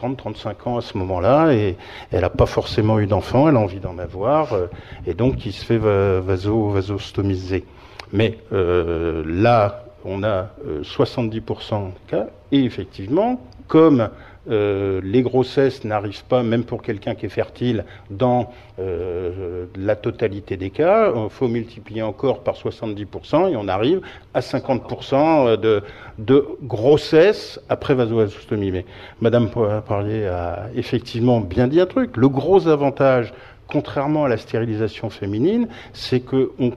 [0.00, 1.76] 30-35 ans à ce moment-là, et
[2.10, 4.66] elle n'a pas forcément eu d'enfant, elle a envie d'en avoir, euh,
[5.06, 7.64] et donc il se fait va- vaso, vasostomiser.
[8.12, 14.08] Mais euh, là, on a euh, 70% de cas, et effectivement, comme
[14.50, 20.56] euh, les grossesses n'arrivent pas, même pour quelqu'un qui est fertile, dans euh, la totalité
[20.56, 24.00] des cas, il faut multiplier encore par 70% et on arrive
[24.34, 25.82] à 50% de,
[26.18, 28.72] de grossesse après vasovasostomie.
[28.72, 28.84] Mais
[29.20, 29.48] Madame
[29.86, 32.16] Parlier a effectivement bien dit un truc.
[32.16, 33.32] Le gros avantage
[33.72, 36.72] contrairement à la stérilisation féminine, c'est qu'on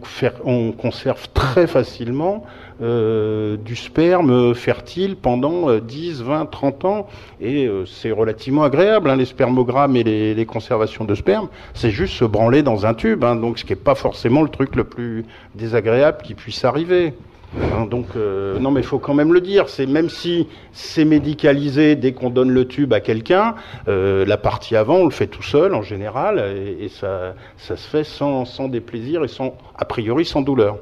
[0.46, 2.46] on conserve très facilement
[2.82, 7.08] euh, du sperme fertile pendant 10, 20, 30 ans.
[7.42, 11.50] Et euh, c'est relativement agréable, hein, les spermogrammes et les, conservations de sperme.
[11.74, 14.50] C'est juste se branler dans un tube, hein, donc ce qui n'est pas forcément le
[14.50, 17.14] truc le plus désagréable qui puisse arriver.
[17.62, 19.70] Hein, donc euh, non, mais il faut quand même le dire.
[19.70, 23.56] C'est même si c'est médicalisé dès qu'on donne le tube à quelqu'un,
[23.88, 26.40] euh, la partie avant on le fait tout seul en général
[26.80, 30.78] et, ça, ça se fait sans, sans déplaisir et sans a priori sans douleur.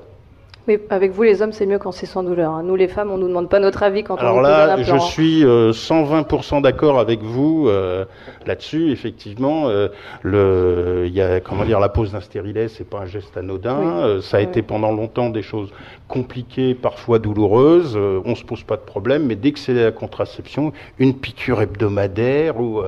[0.65, 2.51] Oui, avec vous les hommes, c'est mieux quand c'est sans douleur.
[2.53, 2.63] Hein.
[2.63, 5.43] Nous les femmes, on nous demande pas notre avis quand Alors on là, je suis
[5.43, 8.05] 120% euh, d'accord avec vous euh,
[8.45, 8.91] là-dessus.
[8.91, 9.89] Effectivement, euh,
[10.21, 14.21] le, il y a comment dire, la pose d'un stérilet, c'est pas un geste anodin.
[14.21, 15.69] ça a été pendant longtemps des choses
[16.07, 17.97] compliquées, parfois douloureuses.
[17.97, 22.57] on se pose pas de problème, mais dès que c'est la contraception, une piqûre hebdomadaire
[22.61, 22.81] ou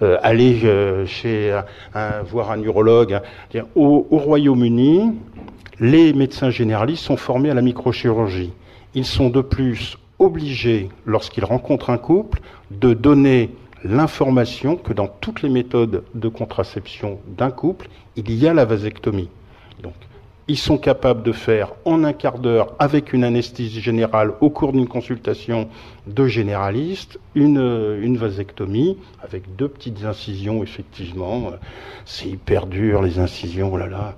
[0.00, 1.58] aller chez
[1.94, 3.14] un, voir un urologue.
[3.54, 3.62] Hein.
[3.74, 5.12] Au, au Royaume-Uni,
[5.80, 8.52] les médecins généralistes sont formés à la microchirurgie.
[8.94, 13.50] Ils sont de plus obligés, lorsqu'ils rencontrent un couple, de donner
[13.84, 19.28] l'information que dans toutes les méthodes de contraception d'un couple, il y a la vasectomie.
[19.82, 19.94] Donc,
[20.48, 24.72] ils sont capables de faire en un quart d'heure, avec une anesthésie générale, au cours
[24.72, 25.68] d'une consultation
[26.06, 31.52] de généraliste, une, une vasectomie, avec deux petites incisions, effectivement.
[32.04, 34.16] C'est hyper dur, les incisions, oh là là.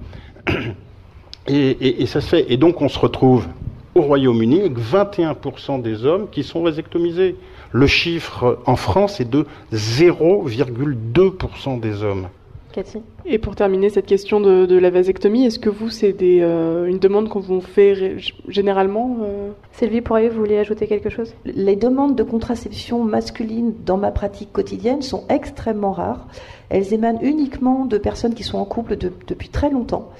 [1.46, 2.52] Et, ça se fait.
[2.52, 3.46] Et donc on se retrouve
[3.94, 7.36] au Royaume-Uni avec 21% des hommes qui sont vasectomisés.
[7.70, 12.28] Le chiffre en France est de 0,2% des hommes.
[12.72, 12.98] Cathy?
[13.24, 17.28] Et pour terminer cette question de, la vasectomie, est-ce que vous, c'est euh, une demande
[17.28, 18.16] qu'on vous fait
[18.48, 19.50] généralement euh?
[19.72, 21.34] Sylvie, pourriez-vous voulez ajouter quelque chose?
[21.44, 26.26] Les demandes de contraception masculine dans ma pratique quotidienne sont extrêmement rares.
[26.68, 30.10] Elles émanent uniquement de personnes qui sont en couple depuis très longtemps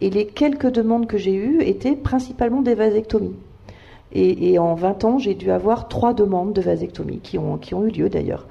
[0.00, 3.34] et les quelques demandes que j'ai eues étaient principalement des vasectomies.
[4.12, 7.86] Et, en 20 ans, j'ai dû avoir trois demandes de vasectomie qui ont, qui ont
[7.86, 8.46] eu lieu d'ailleurs.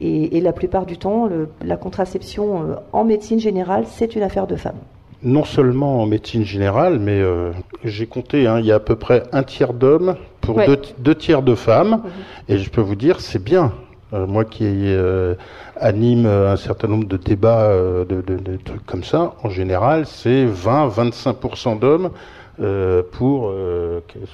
[0.00, 1.28] Et, la plupart du temps,
[1.62, 4.80] la contraception euh, en médecine générale, c'est une affaire de femmes.
[5.22, 7.52] Non seulement en médecine générale, mais euh,
[7.84, 10.58] j'ai compté, hein, il y a à peu près un tiers d'hommes pour
[10.98, 12.02] deux, tiers de femmes.
[12.02, 12.10] Mhm.
[12.48, 13.72] Et je peux vous dire, c'est bien.
[14.12, 15.34] Euh, moi qui euh,
[15.76, 21.78] anime un certain nombre de débats, euh, de, trucs comme ça, en général, c'est 20-25%
[21.78, 22.10] d'hommes
[23.12, 23.52] pour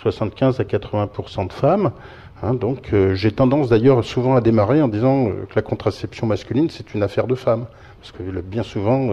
[0.02, 1.92] 75 à 80% de femmes.
[2.40, 2.54] Hein.
[2.54, 7.02] donc j'ai tendance d'ailleurs souvent à démarrer en disant que la contraception masculine c'est une
[7.02, 7.66] affaire de femmes,
[8.00, 9.10] parce que bien souvent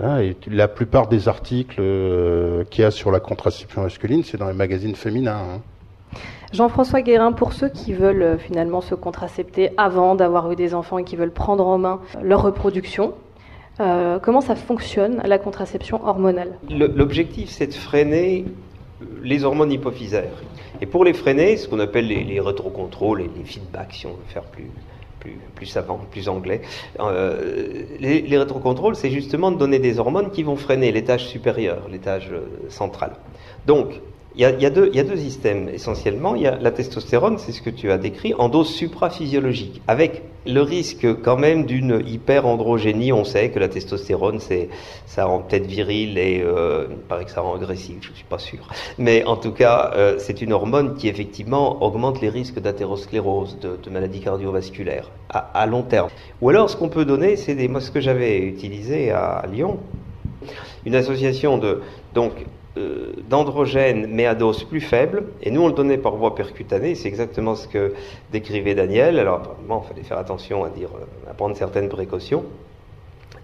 [0.00, 1.82] hein, la plupart des articles
[2.70, 5.40] qu'il y a sur la contraception masculine, c'est dans les magazines féminins.
[5.56, 5.60] Hein.
[6.52, 10.98] Jean-François Guérin, pour ceux qui veulent euh, finalement se contracepter avant d'avoir eu des enfants
[10.98, 13.14] et qui veulent prendre en main leur reproduction,
[13.80, 16.58] euh, comment ça fonctionne la contraception hormonale?
[16.68, 18.44] L'objectif, c'est de freiner
[19.22, 20.42] les hormones hypophysaires.
[20.82, 24.28] Et pour les freiner, ce qu'on appelle les, rétrocontrôles et les feedbacks, si on veut
[24.28, 24.70] faire plus,
[25.20, 26.60] plus, plus savant, plus anglais.
[27.00, 31.88] Euh, les, les, rétrocontrôles, c'est justement de donner des hormones qui vont freiner l'étage supérieur,
[31.90, 32.30] l'étage
[32.68, 33.12] central.
[33.66, 34.00] Donc,
[34.34, 36.34] il y, a, deux, systèmes essentiellement.
[36.34, 40.22] Il y a la testostérone, c'est ce que tu as décrit, en dose supraphysiologique, avec
[40.46, 43.12] le risque quand même d'une hyperandrogénie.
[43.12, 44.70] On sait que la testostérone, c'est,
[45.06, 48.24] ça rend peut-être viril et euh, il paraît que ça rend agressif, je ne suis
[48.24, 48.60] pas sûr.
[48.96, 53.76] Mais en tout cas, euh, c'est une hormone qui effectivement augmente les risques d'athérosclérose, de,
[53.82, 56.08] de maladies cardiovasculaires à, à, long terme.
[56.40, 59.78] Ou alors, ce qu'on peut donner, c'est des, moi, ce que j'avais utilisé à Lyon,
[60.86, 61.82] une association de
[62.14, 62.32] donc
[63.28, 67.08] d'androgène mais à dose plus faible, et nous on le donnait par voie percutanée, c'est
[67.08, 67.92] exactement ce que
[68.32, 69.18] décrivait Daniel.
[69.18, 72.44] Alors, il fallait faire attention à, dire, euh, à prendre certaines précautions.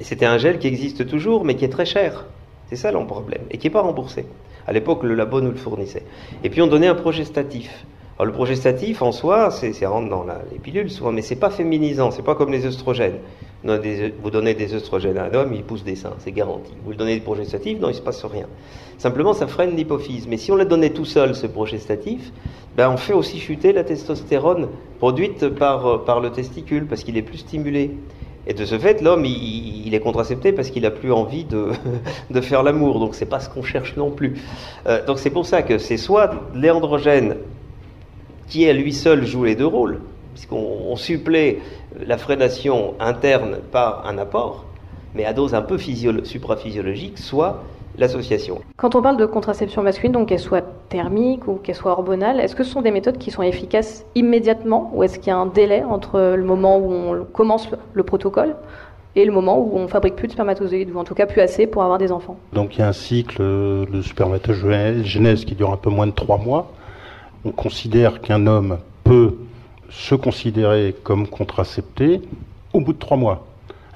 [0.01, 2.27] Et c'était un gel qui existe toujours, mais qui est très cher.
[2.69, 4.27] C'est ça le problème, et qui n'est pas remboursé.
[4.67, 6.05] À l'époque, le labo nous le fournissait.
[6.45, 7.87] Et puis on donnait un progestatif.
[8.19, 12.11] Alors le progestatif en soi, c'est rentre dans les pilules souvent, mais c'est pas féminisant,
[12.11, 13.19] c'est pas comme les œstrogènes.
[13.63, 16.73] Vous donnez des œstrogènes à un homme, il pousse des seins, c'est garanti.
[16.85, 18.47] Vous le donnez des progestatifs, non, il se passe rien.
[18.99, 20.27] Simplement, ça freine l'hypophyse.
[20.27, 22.33] Mais si on le donnait tout seul, ce progestatif,
[22.77, 24.67] ben, on fait aussi chuter la testostérone
[24.99, 27.93] produite par, euh, par le testicule, parce qu'il est plus stimulé.
[28.49, 31.69] Et de ce fait, l'homme, il, est contracepté parce qu'il n'a plus envie de,
[32.31, 32.99] de faire l'amour.
[32.99, 34.35] Donc, c'est pas ce qu'on cherche non plus.
[34.89, 37.37] Euh, donc, c'est pour ça que c'est soit l'éandrogène
[38.49, 40.01] qui, à lui seul, joue les deux rôles,
[40.35, 41.61] puisqu'on supplée
[42.07, 44.65] la freination interne par un apport,
[45.15, 47.63] mais à dose un peu supraphysiologique, soit
[47.97, 48.61] l'association.
[48.77, 52.55] Quand on parle de contraception masculine, donc qu'elle soit thermique ou qu'elle soit hormonale, est-ce
[52.55, 55.47] que ce sont des méthodes qui sont efficaces immédiatement ou est-ce qu'il y a un
[55.47, 58.55] délai entre le moment où on commence le protocole
[59.17, 61.67] et le moment où on fabrique plus de spermatozoïdes, ou en tout cas plus assez
[61.67, 62.37] pour avoir des enfants?
[62.53, 66.39] Donc il y a un cycle de spermatogenèse qui dure un peu moins de trois
[66.39, 66.71] mois.
[67.44, 69.37] On considère qu'un homme peut
[69.90, 72.20] se considérer comme contracepté
[72.72, 73.46] au bout de trois mois.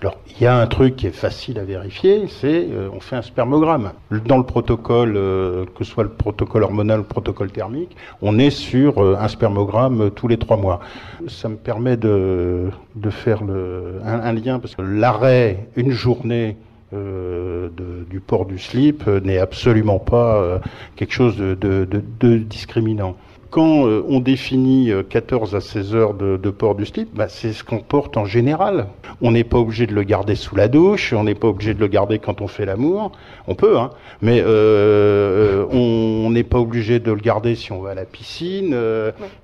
[0.03, 3.15] Alors, il y a un truc qui est facile à vérifier, c'est euh, on fait
[3.15, 3.93] un spermogramme.
[4.27, 8.37] Dans le protocole, euh, que ce soit le protocole hormonal ou le protocole thermique, on
[8.37, 10.81] est sur euh, un spermogramme tous les trois mois.
[11.29, 12.71] Ça me permet de,
[13.11, 16.57] faire le, un, lien, parce que l'arrêt, une journée,
[16.93, 20.61] du port du slip n'est absolument pas
[20.95, 23.17] quelque chose de discriminant
[23.53, 27.53] quand euh, on définit 14 euh, à 16 heures de, port du slip, bah, c'est
[27.53, 28.87] ce qu'on porte en général.
[29.21, 31.79] On n'est pas obligé de le garder sous la douche, on n'est pas obligé de
[31.81, 33.13] le garder quand on fait l'amour.
[33.47, 33.91] On peut, hein,
[34.23, 38.75] mais euh, on n'est pas obligé de le garder si on va à la piscine.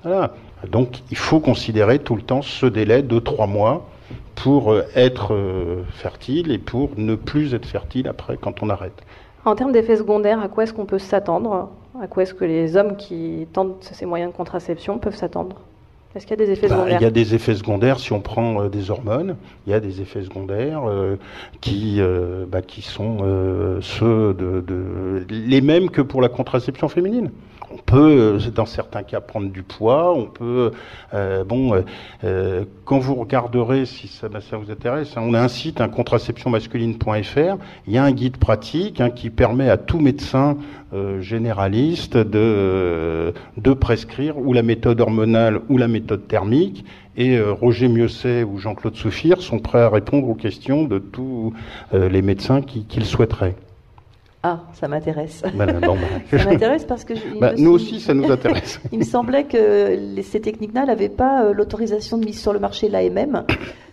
[0.02, 0.32] voilà.
[0.72, 3.90] Donc il faut considérer tout le temps ce délai de trois mois
[4.34, 5.36] pour être
[5.92, 9.02] fertile et pour ne plus être fertile après quand on arrête.
[9.44, 11.68] En termes d'effets secondaires, à quoi est-ce qu'on peut s'attendre?
[12.00, 15.56] À quoi est-ce que les hommes qui tentent ces moyens de contraception peuvent s'attendre?
[16.14, 17.00] Est-ce qu'il y a des effets bah, secondaires?
[17.00, 19.36] Il y a des effets secondaires si on prend euh, des hormones.
[19.66, 21.16] Il y a des effets secondaires euh,
[21.60, 23.18] qui, euh, bah, qui sont
[23.80, 27.30] ceux de, de, les mêmes que pour la contraception féminine
[27.78, 30.12] on peut, dans certains cas, prendre du poids.
[30.12, 30.72] On peut,
[31.14, 31.82] euh, bon,
[32.24, 35.80] euh, quand vous regarderez, si ça, bah, ça vous intéresse, hein, on a un site,
[35.80, 37.56] un contraceptionmasculine.fr.
[37.86, 40.56] Il y a un guide pratique hein, qui permet à tout médecin
[40.92, 46.84] euh, généraliste de, de prescrire ou la méthode hormonale ou la méthode thermique.
[47.16, 51.52] Et Roger Mieuxet ou Jean-Claude Souffire sont prêts à répondre aux questions de tous
[51.92, 53.56] les médecins qui, qui le souhaiteraient.
[54.50, 55.42] Ah, ça m'intéresse.
[55.54, 55.66] Bah,
[56.30, 57.12] ça m'intéresse parce que...
[57.38, 58.80] Bah, nous aussi, ça nous intéresse.
[58.92, 62.88] il me semblait que ces techniques-là n'avaient pas euh, l'autorisation de mise sur le marché
[62.88, 63.44] l'AMM.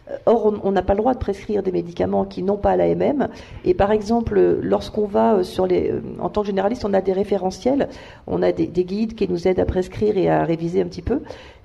[0.10, 3.28] Euh, or, on n'a pas le droit de prescrire des médicaments qui n'ont pas l'AMM.
[3.66, 7.12] Et par exemple, lorsqu'on va euh, sur les, en tant que généraliste, on a des
[7.12, 7.90] référentiels,
[8.26, 11.02] on a des, des, guides qui nous aident à prescrire et à réviser un petit
[11.02, 11.20] peu.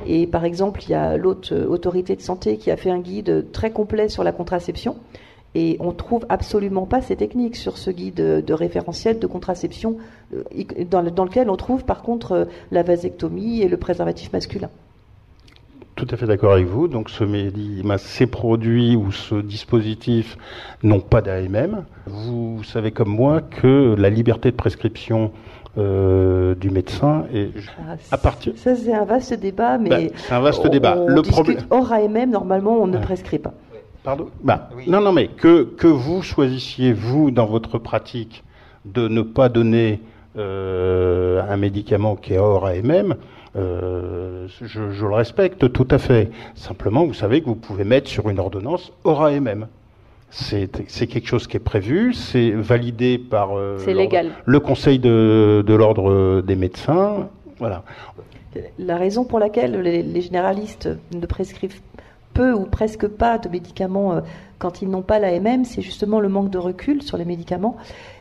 [0.05, 3.53] Et par exemple, il y a l'autre autorité de santé qui a fait un guide
[3.53, 4.97] très complet sur la contraception.
[5.55, 9.97] Et on trouve absolument pas ces techniques sur ce guide de, référentiel de contraception,
[10.35, 10.45] euh,
[10.89, 14.71] dans, lequel on trouve par contre euh, la vasectomie et le préservatif masculin.
[15.97, 16.89] Tout à fait d'accord avec vous.
[16.89, 17.25] Donc ce
[17.99, 20.39] ces produits ou ce dispositif
[20.83, 21.85] n'ont pas d'AMM.
[22.07, 25.33] Vous savez comme moi que la liberté de prescription
[25.79, 28.55] euh, du médecin et ah, à partir.
[28.57, 30.97] Ça c'est un vaste débat, mais ben, c'est un vaste débat.
[31.07, 33.53] le problème hors AMM normalement on ne prescrit pas.
[34.03, 38.45] Pardon bah, Non, non, mais que, que vous choisissiez, vous, dans votre pratique,
[38.85, 40.01] de ne pas donner
[40.39, 43.17] euh, un médicament qui est hors AMM,
[43.57, 46.31] euh, je, je, le respecte tout à fait.
[46.55, 49.67] Simplement, vous savez que vous pouvez mettre sur une ordonnance hors AMM.
[50.31, 53.77] C'est quelque chose qui est prévu, c'est validé par euh,
[54.45, 57.29] le Conseil de, de l'ordre des médecins.
[57.59, 57.83] Voilà.
[58.79, 61.81] La raison pour laquelle les, les généralistes ne prescrivent
[62.33, 64.21] peu ou presque pas de médicaments euh,
[64.59, 67.77] quand ils n'ont pas l'AMM, c'est justement le manque de recul sur les médicaments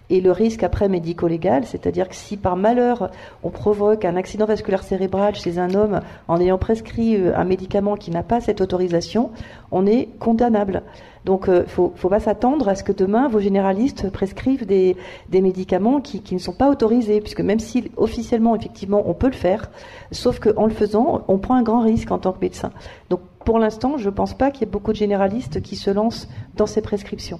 [0.09, 3.11] et le risque après médico-légal, c'est-à-dire que si par malheur
[3.43, 7.95] on provoque un accident vasculaire cérébral chez un homme en ayant prescrit euh, un médicament
[7.95, 9.31] qui n'a pas cette autorisation,
[9.71, 10.81] on est condamnable.
[11.25, 14.95] Donc il euh, ne faut, pas s'attendre à ce que demain vos généralistes prescrivent des,
[15.29, 19.27] des médicaments qui, qui, ne sont pas autorisés, puisque même si officiellement effectivement on peut
[19.27, 19.69] le faire,
[20.11, 22.71] sauf qu'en le faisant, on prend un grand risque en tant que médecin.
[23.09, 23.19] Donc
[23.49, 26.29] pour l'instant, je ne pense pas qu'il y ait beaucoup de généralistes qui se lancent
[26.55, 27.39] dans ces prescriptions.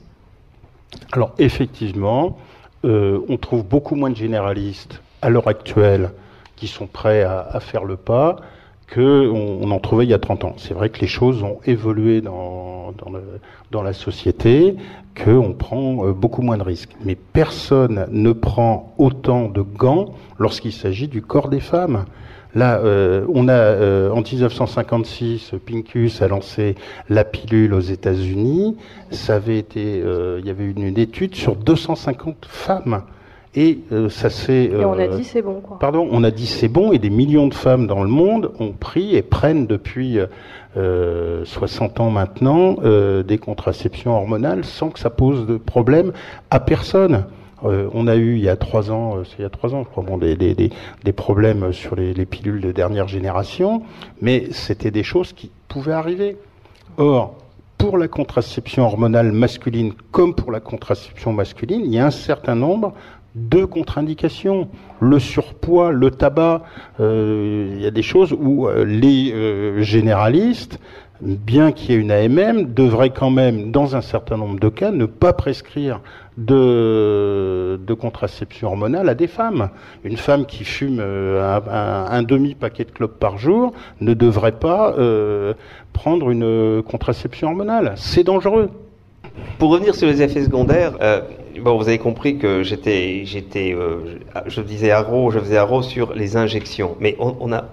[1.12, 2.36] Alors effectivement,
[2.84, 6.10] euh, on trouve beaucoup moins de généralistes à l'heure actuelle
[6.56, 8.38] qui sont prêts à, faire le pas
[8.92, 10.56] qu'on on en trouvait il y a 30 ans.
[10.58, 12.92] C'est vrai que les choses ont évolué dans,
[13.70, 14.78] dans, la société,
[15.16, 16.96] qu'on prend euh, beaucoup moins de risques.
[17.06, 22.06] Mais personne ne prend autant de gants lorsqu'il s'agit du corps des femmes.
[22.56, 26.76] Là, euh, on a euh, en 1956, Pincus a lancé
[27.08, 28.76] la pilule aux États-Unis.
[29.12, 33.04] Ça avait été, euh, il y avait une, une, étude sur 250 femmes.
[33.56, 34.66] Et ça s'est.
[34.66, 35.80] et on a dit c'est bon, quoi.
[35.80, 38.74] Pardon, on a dit c'est bon, et des millions de femmes dans le monde ont
[38.74, 40.20] pris et prennent depuis
[40.76, 42.76] 60 ans maintenant
[43.24, 46.14] des contraceptions hormonales sans que ça pose de problème
[46.52, 47.26] à personne.
[47.66, 49.84] Euh, on a eu il y a trois ans, euh, il y a trois ans,
[49.84, 53.84] je crois, des, des, problèmes sur les, les, pilules de dernière génération,
[54.22, 56.38] mais c'était des choses qui pouvaient arriver.
[56.98, 57.36] Or,
[57.78, 62.56] pour la contraception hormonale masculine comme pour la contraception masculine, il y a un certain
[62.56, 62.94] nombre
[63.36, 64.70] de contre-indications.
[65.00, 66.64] Le surpoids, le tabac,
[67.00, 70.80] euh, il y a des choses où les généralistes
[71.22, 74.92] bien qu'il y ait une AMM, devrait quand même, dans un certain nombre de cas,
[74.92, 76.02] ne pas prescrire
[76.38, 79.70] de, contraception hormonale à des femmes.
[80.04, 81.60] Une femme qui fume euh,
[82.10, 85.54] un, demi-paquet de clopes par jour ne devrait pas euh,
[85.92, 87.94] prendre une contraception hormonale.
[87.98, 88.70] C'est dangereux.
[89.58, 91.22] Pour revenir sur les effets secondaires, euh,
[91.62, 97.18] bon, vous avez compris que j'étais, je disais arrow, je faisais sur les injections, mais
[97.20, 97.66] on a,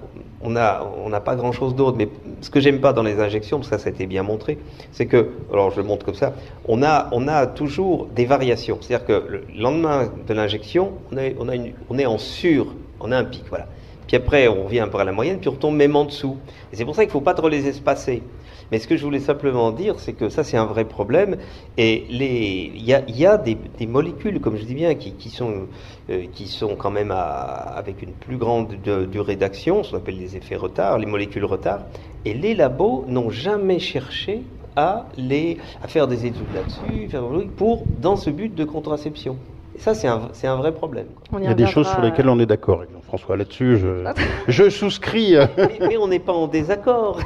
[0.47, 1.97] on n'a on pas grand-chose d'autre.
[1.99, 2.09] Mais
[2.40, 4.59] ce que j'aime pas dans les injections, parce que ça, ça a été bien montré,
[4.92, 6.32] c'est que, alors je le montre comme ça,
[6.66, 8.78] on a, on a toujours des variations.
[8.80, 11.49] C'est-à-dire que le lendemain de l'injection, on, est, on,
[11.90, 13.66] on est en sur, on a un pic, voilà.
[14.07, 16.36] Puis après, on revient un peu à la moyenne, puis on retombe même en dessous.
[16.72, 18.22] Et c'est pour ça qu'il ne faut pas trop les espacer.
[18.70, 21.36] Mais ce que je voulais simplement dire, c'est que ça, c'est un vrai problème.
[21.76, 25.68] Et il y a, des, molécules, comme je dis bien, qui, qui sont,
[26.10, 28.74] euh, qui sont quand même avec une plus grande
[29.10, 31.80] durée d'action, ce qu'on appelle les effets retard, les molécules retard.
[32.24, 34.42] Et les labos n'ont jamais cherché
[34.74, 37.08] à, les, à faire des études là-dessus,
[37.56, 39.38] pour, dans ce but de contraception.
[39.77, 41.07] Et ça, c'est un, un, vrai problème.
[41.37, 43.37] Il y a des choses sur lesquelles on est d'accord, François.
[43.41, 44.05] Là-dessus, je,
[44.49, 45.35] je souscris.
[45.81, 47.20] mais, on n'est pas en désaccord.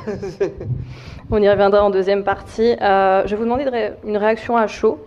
[1.30, 2.74] on y reviendra en deuxième partie.
[2.80, 3.66] Euh, je vais vous demander
[4.04, 4.98] une réaction à chaud.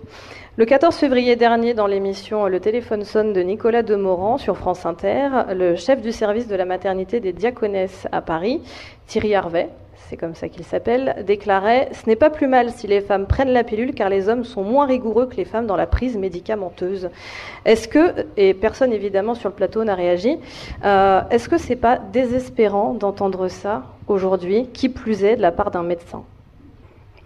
[0.55, 5.29] Le 14 février dernier, dans l'émission Le téléphone sonne de Nicolas Demorand sur France Inter,
[5.55, 8.61] le chef du service de la maternité des diaconesses à Paris,
[9.07, 13.01] Thierry Harvet, c'est comme ça qu'il s'appelle, déclarait Ce n'est pas plus mal si les
[13.01, 15.87] femmes prennent la pilule car les hommes sont moins rigoureux que les femmes dans la
[15.87, 17.09] prise médicamenteuse.
[17.65, 20.37] Est-ce que, et personne évidemment sur le plateau n'a réagi,
[20.85, 25.71] euh, est-ce que c'est pas désespérant d'entendre ça aujourd'hui, qui plus est de la part
[25.71, 26.23] d'un médecin?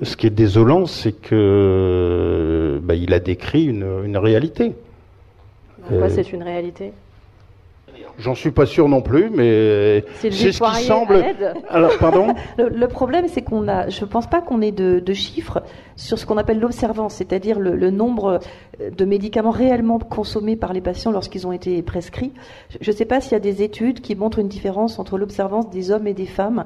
[0.02, 4.74] Ce qui est désolant, c'est que bah, il a décrit une, réalité.
[5.88, 6.94] Pourquoi euh, c'est une réalité?
[8.20, 11.24] J'en suis pas sûr non plus, mais c'est ce qui semble.
[11.70, 12.34] Alors, pardon?
[12.58, 13.90] le, problème, c'est qu'on a.
[13.90, 15.62] Je pense pas qu'on ait de, chiffres
[15.96, 18.40] sur ce qu'on appelle l'observance, c'est-à-dire le, nombre
[18.80, 22.34] de médicaments réellement consommés par les patients lorsqu'ils ont été prescrits.
[22.82, 25.70] Je ne sais pas s'il y a des études qui montrent une différence entre l'observance
[25.70, 26.66] des hommes et des femmes.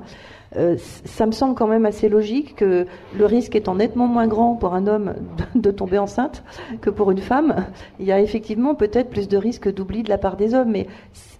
[0.58, 0.76] Euh,
[1.06, 2.86] ça me semble quand même assez logique que
[3.18, 5.14] le risque étant nettement moins grand pour un homme
[5.56, 6.44] de, tomber enceinte
[6.82, 7.68] que pour une femme,
[8.00, 10.88] il y a effectivement peut-être plus de risques d'oubli de la part des hommes, mais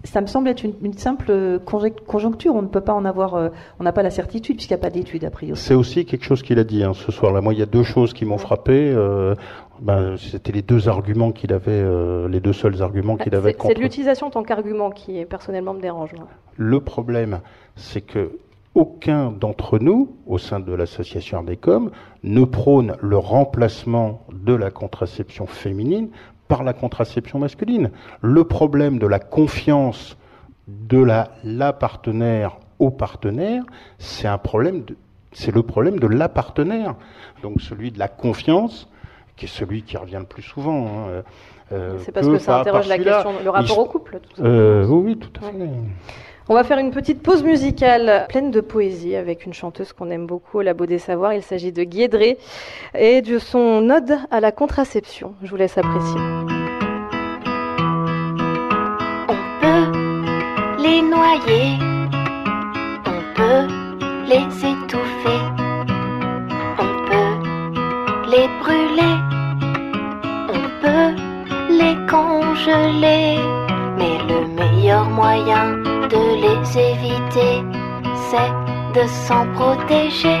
[0.04, 1.60] ça me semble être une, simple
[2.06, 2.54] conjoncture.
[2.54, 3.48] On ne peut pas en avoir, euh,
[3.78, 5.60] on n'a pas la certitude puisqu'il n'y a pas d'études a priori.
[5.60, 7.32] C'est aussi quelque chose qu'il a dit hein, ce soir.
[7.32, 8.92] Là, moi, il y a deux choses qui m'ont frappé.
[8.94, 9.34] Euh,
[9.80, 11.84] ben, c'était les deux arguments qu'il avait,
[12.28, 13.56] les deux seuls arguments qu'il avait.
[13.60, 16.10] C'est l'utilisation en tant qu'argument qui personnellement me dérange.
[16.56, 17.40] Le problème,
[17.74, 18.30] c'est que
[18.74, 21.90] aucun d'entre nous, au sein de l'association Ardecom,
[22.22, 26.08] ne prône le remplacement de la contraception féminine
[26.48, 27.90] par la contraception masculine.
[28.20, 30.16] Le problème de la confiance
[30.68, 33.64] de la, la partenaire au partenaire,
[33.98, 34.84] c'est un problème
[35.32, 36.94] c'est le problème de la partenaire.
[37.42, 38.88] Donc celui de la confiance,
[39.36, 40.86] qui est celui qui revient le plus souvent.
[40.86, 41.22] Hein,
[41.72, 44.20] euh, c'est parce que ça interroge la question, le rapport au couple.
[44.34, 45.58] Tout euh, oui, oui, tout à fait.
[46.48, 50.26] On va faire une petite pause musicale pleine de poésie avec une chanteuse qu'on aime
[50.26, 51.34] beaucoup, La Beau des Savoirs.
[51.34, 52.36] Il s'agit de Guédré
[52.98, 55.34] et de son ode à la contraception.
[55.42, 56.20] Je vous laisse apprécier.
[59.28, 61.78] On peut les noyer,
[63.06, 63.68] on peut
[64.26, 65.40] les étouffer,
[66.78, 67.34] on peut
[68.30, 69.16] les brûler,
[70.48, 71.14] on peut
[71.70, 73.38] les congeler,
[73.98, 75.76] mais le meilleur moyen
[76.12, 77.62] de les éviter,
[78.28, 78.52] c'est
[78.94, 80.40] de s'en protéger.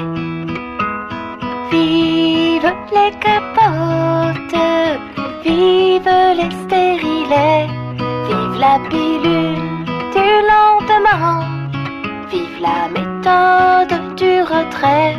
[1.70, 4.60] Vive les capotes,
[5.44, 7.66] vive les stérilets,
[8.28, 9.84] vive la pilule
[10.16, 11.40] du lendemain,
[12.30, 15.16] vive la méthode du retrait.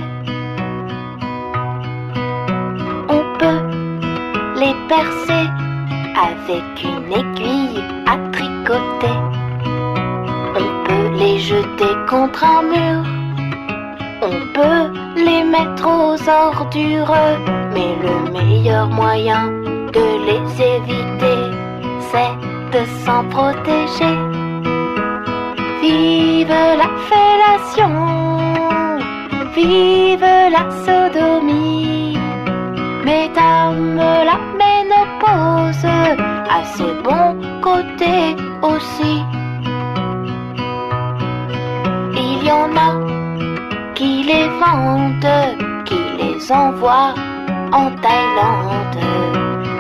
[3.10, 3.64] On peut
[4.60, 5.63] les percer
[6.16, 9.34] avec une aiguille à tricoter
[11.24, 13.04] les jeter contre un mur.
[14.22, 14.86] On peut
[15.16, 17.16] les mettre aux ordures,
[17.74, 19.52] mais le meilleur moyen
[19.98, 20.46] de les
[20.76, 21.40] éviter,
[22.10, 22.36] c'est
[22.76, 24.18] de s'en protéger.
[25.82, 27.94] Vive la fellation,
[29.56, 32.18] vive la sodomie,
[33.06, 33.98] mesdames
[34.30, 34.53] la
[35.26, 39.24] à ses bons côtés aussi.
[42.16, 42.92] Il y en a
[43.96, 47.14] qui les vendent, qui les envoient
[47.72, 49.00] en Thaïlande.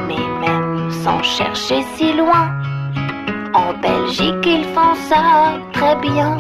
[0.08, 2.50] Mais même sans chercher si loin,
[3.54, 6.38] en Belgique ils font ça très bien.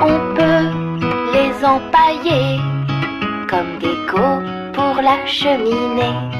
[0.00, 0.68] On peut
[1.34, 2.60] les empailler
[3.48, 6.37] comme des goûts pour la cheminée.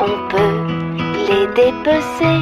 [0.00, 0.56] On peut
[1.28, 2.38] les dépecer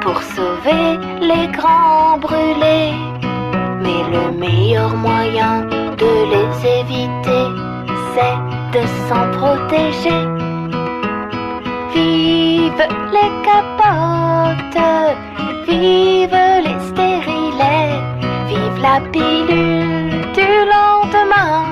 [0.00, 2.94] pour sauver les grands brûlés.
[3.82, 5.66] Mais le meilleur moyen
[6.02, 6.50] de les
[6.80, 7.46] éviter,
[8.14, 8.38] c'est
[8.74, 10.22] de s'en protéger.
[11.94, 12.86] Vive
[13.16, 14.84] les capotes,
[15.68, 18.00] vive les stérilets,
[18.48, 21.64] vive la pilule du lendemain,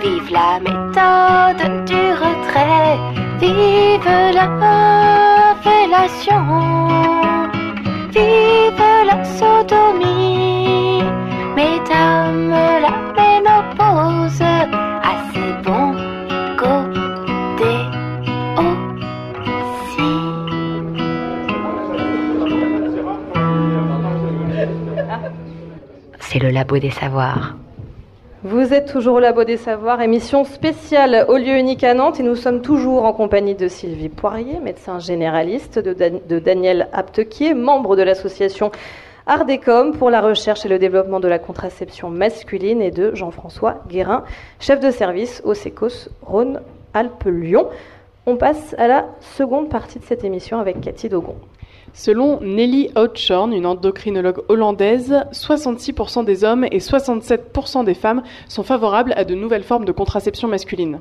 [0.00, 2.98] vive la méthode du retrait,
[3.40, 6.44] vive la fellation,
[8.10, 11.02] vive la sodomie,
[11.56, 12.50] mesdames
[12.84, 14.42] la ménopause,
[15.12, 15.94] assez bon
[16.58, 17.74] côté
[18.58, 20.12] aussi.
[26.20, 27.54] C'est le labo des savoirs.
[28.42, 32.22] Vous êtes toujours au Labo des Savoirs, émission spéciale au lieu unique à Nantes et
[32.22, 37.52] nous sommes toujours en compagnie de Sylvie Poirier, médecin généraliste, de, Dan- de Daniel Aptequier,
[37.52, 38.70] membre de l'association
[39.26, 44.24] Ardecom pour la recherche et le développement de la contraception masculine et de Jean-François Guérin,
[44.58, 47.66] chef de service au SECOS Rhône-Alpes-Lyon.
[48.24, 51.36] On passe à la seconde partie de cette émission avec Cathy Dogon.
[51.92, 59.12] Selon Nelly Outshorn, une endocrinologue hollandaise, 66% des hommes et 67% des femmes sont favorables
[59.16, 61.00] à de nouvelles formes de contraception masculine.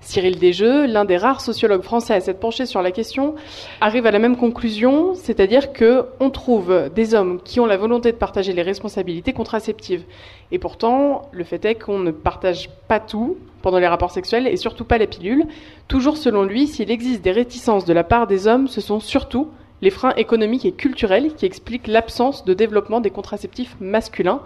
[0.00, 3.34] Cyril Desjeux, l'un des rares sociologues français à s'être penché sur la question,
[3.80, 8.12] arrive à la même conclusion, c'est-à-dire que on trouve des hommes qui ont la volonté
[8.12, 10.04] de partager les responsabilités contraceptives.
[10.52, 14.56] Et pourtant, le fait est qu'on ne partage pas tout pendant les rapports sexuels et
[14.56, 15.46] surtout pas les pilules.
[15.88, 19.48] Toujours selon lui, s'il existe des réticences de la part des hommes, ce sont surtout
[19.82, 24.40] les freins économiques et culturels qui expliquent l'absence de développement des contraceptifs masculins.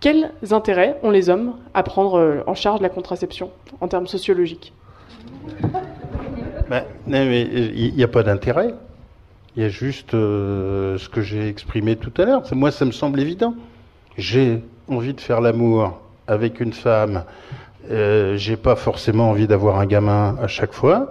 [0.00, 4.72] Quels intérêts ont les hommes à prendre euh, en charge la contraception en termes sociologiques?
[6.70, 8.74] Ben, il n'y a pas d'intérêt.
[9.56, 12.42] Il y a juste euh, ce que j'ai exprimé tout à l'heure.
[12.52, 13.54] Moi, ça me semble évident.
[14.16, 17.24] J'ai envie de faire l'amour avec une femme.
[17.90, 21.10] Euh, j'ai pas forcément envie d'avoir un gamin à chaque fois.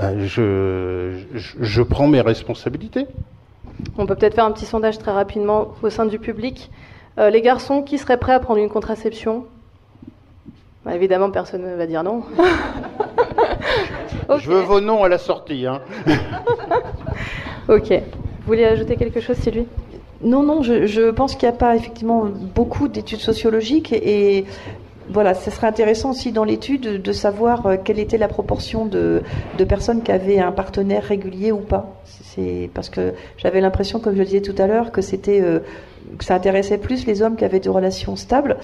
[0.00, 3.06] Ben, je, je, je prends mes responsabilités.
[3.98, 6.70] On peut peut-être faire un petit sondage très rapidement au sein du public.
[7.18, 9.44] Euh, les garçons qui seraient prêts à prendre une contraception?
[10.86, 12.22] Bah, Évidemment, personne ne va dire non.
[14.38, 15.66] Je veux vos noms à la sortie.
[15.66, 15.82] Hein.
[17.68, 17.90] Ok.
[17.90, 19.66] Vous voulez ajouter quelque chose, Sylvie?
[20.22, 24.44] Non, non, je, je pense qu'il n'y a pas effectivement beaucoup d'études sociologiques et
[25.12, 29.22] voilà, ce serait intéressant aussi dans l'étude de, savoir euh, quelle était la proportion de,
[29.58, 32.00] de personnes qui avaient un partenaire régulier ou pas.
[32.04, 35.60] C'est parce que j'avais l'impression, comme je le disais tout à l'heure, que c'était euh,
[36.16, 38.56] que ça intéressait plus les hommes qui avaient des relations stables,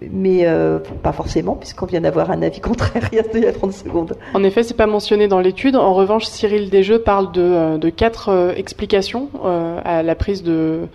[0.00, 3.46] mais euh, pas forcément, puisqu'on vient d'avoir un avis contraire il y a, il y
[3.46, 4.16] a 30 secondes.
[4.34, 5.76] En effet, c'est pas mentionné dans l'étude.
[5.76, 9.28] En revanche, Cyril Desjeux parle de, de quatre explications
[9.84, 10.88] à la prise de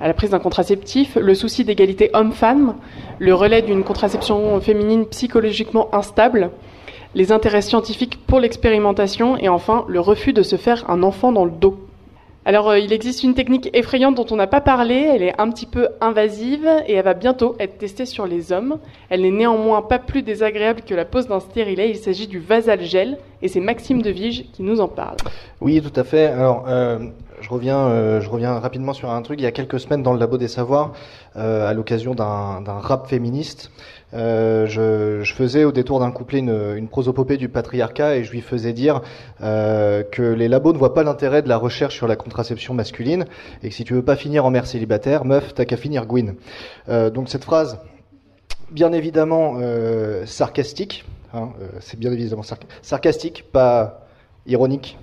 [0.00, 2.74] à la prise d'un contraceptif, le souci d'égalité homme-femme,
[3.18, 6.50] le relais d'une contraception féminine psychologiquement instable,
[7.14, 11.44] les intérêts scientifiques pour l'expérimentation et enfin le refus de se faire un enfant dans
[11.44, 11.78] le dos.
[12.44, 15.50] Alors, euh, il existe une technique effrayante dont on n'a pas parlé, elle est un
[15.50, 18.78] petit peu invasive et elle va bientôt être testée sur les hommes.
[19.10, 22.82] Elle n'est néanmoins pas plus désagréable que la pose d'un stérilet, il s'agit du vasal
[22.82, 25.16] gel et c'est Maxime Devige qui nous en parle.
[25.60, 26.28] Oui, tout à fait.
[26.28, 26.98] Alors, euh,
[27.40, 29.40] je reviens, euh, je reviens rapidement sur un truc.
[29.40, 30.92] Il y a quelques semaines, dans le Labo des Savoirs,
[31.36, 33.70] euh, à l'occasion d'un rap féministe,
[34.14, 38.72] euh, je, faisais au détour d'un couplet une, prosopopée du patriarcat et je lui faisais
[38.72, 39.02] dire
[39.40, 43.26] que les labos ne voient pas l'intérêt de la recherche sur la contraception masculine
[43.62, 46.34] et que si tu veux pas finir en mère célibataire, meuf, t'as qu'à finir Gwyn.
[46.88, 47.78] Donc cette phrase,
[48.70, 49.60] bien évidemment
[50.24, 54.06] sarcastique, hein, c'est bien évidemment sarc- sarcastique, pas
[54.46, 54.98] ironique.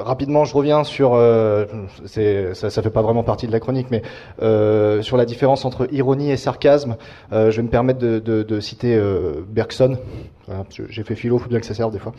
[0.00, 1.66] Rapidement, je reviens sur, euh,
[2.06, 4.02] ça, ça fait pas vraiment partie de la chronique, mais
[4.42, 6.96] euh, sur la différence entre ironie et sarcasme.
[7.32, 9.00] Euh, je vais me permettre de, citer
[9.48, 9.98] Bergson.
[10.88, 12.12] J'ai fait philo, faut bien que ça serve des fois.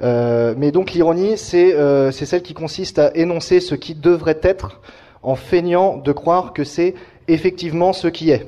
[0.00, 1.74] Mais donc l'ironie, c'est
[2.12, 4.80] c'est celle qui consiste à énoncer ce qui devrait être
[5.22, 6.94] en feignant de croire que c'est
[7.28, 8.46] effectivement ce qui est.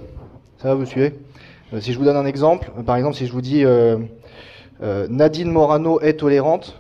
[0.59, 1.15] Ça va, vous suivez?
[1.81, 3.65] Si je vous donne un exemple, par exemple, si je vous dis
[4.81, 6.77] Nadine Morano est tolérante,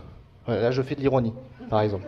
[0.48, 1.32] là je fais de l'ironie,
[1.69, 2.07] par exemple.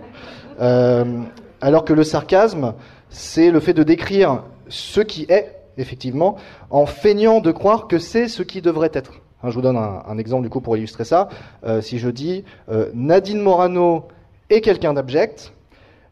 [0.61, 1.23] Euh,
[1.61, 2.75] alors que le sarcasme,
[3.09, 6.37] c'est le fait de décrire ce qui est, effectivement,
[6.71, 9.13] en feignant de croire que c'est ce qui devrait être.
[9.43, 11.29] Hein, je vous donne un, exemple du coup pour illustrer ça.
[11.65, 14.09] Euh, si je dis euh, Nadine Morano
[14.51, 15.53] est quelqu'un d'abject,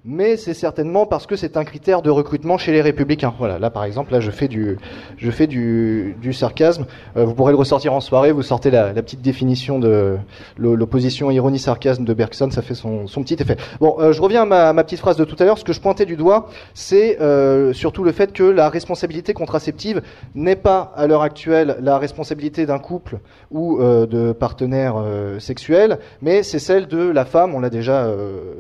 [0.04, 3.32] mais c'est certainement parce que c'est un critère de recrutement chez les républicains.
[3.38, 4.76] Voilà, là par exemple, là je fais du,
[5.16, 6.84] je fais du, du sarcasme.
[7.16, 8.30] Euh, vous pourrez le ressortir en soirée.
[8.30, 10.18] Vous sortez la, la petite définition de
[10.58, 13.56] l'opposition ironie-sarcasme de Bergson, ça fait son, son petit effet.
[13.80, 15.58] Bon, euh, je reviens à ma, petite phrase de tout à l'heure.
[15.58, 20.02] Ce que je pointais du doigt, c'est euh, surtout le fait que la responsabilité contraceptive
[20.34, 24.96] n'est pas à l'heure actuelle la responsabilité d'un couple ou de partenaires
[25.38, 27.54] sexuels, mais c'est celle de la femme.
[27.54, 28.08] On l'a déjà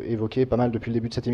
[0.08, 1.33] évoqué pas mal depuis le début de cette émission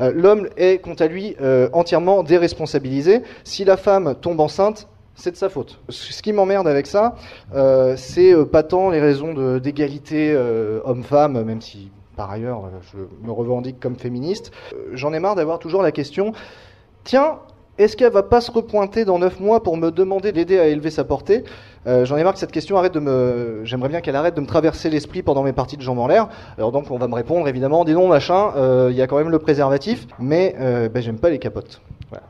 [0.00, 3.22] euh, l'homme est quant à lui euh, entièrement déresponsabilisé.
[3.44, 5.80] Si la femme tombe enceinte, c'est de sa faute.
[5.88, 7.16] Ce qui m'emmerde avec ça,
[7.54, 10.36] euh, c'est pas tant les raisons d'égalité
[10.84, 14.52] homme-femme, même si par ailleurs je me revendique comme féministe.
[14.92, 16.32] J'en ai marre d'avoir toujours la question,
[17.04, 17.38] tiens,
[17.78, 20.90] est-ce qu'elle va pas se repointer dans neuf mois pour me demander d'aider à élever
[20.90, 21.44] sa portée?
[21.86, 23.60] Euh, J'en ai marre que cette question arrête de me.
[23.64, 26.28] J'aimerais bien qu'elle arrête de me traverser l'esprit pendant mes parties de jambes en l'air.
[26.58, 29.18] Alors donc on va me répondre évidemment, dis non machin, euh, il y a quand
[29.18, 31.80] même le préservatif, mais euh, ben, j'aime pas les capotes.
[32.10, 32.26] Voilà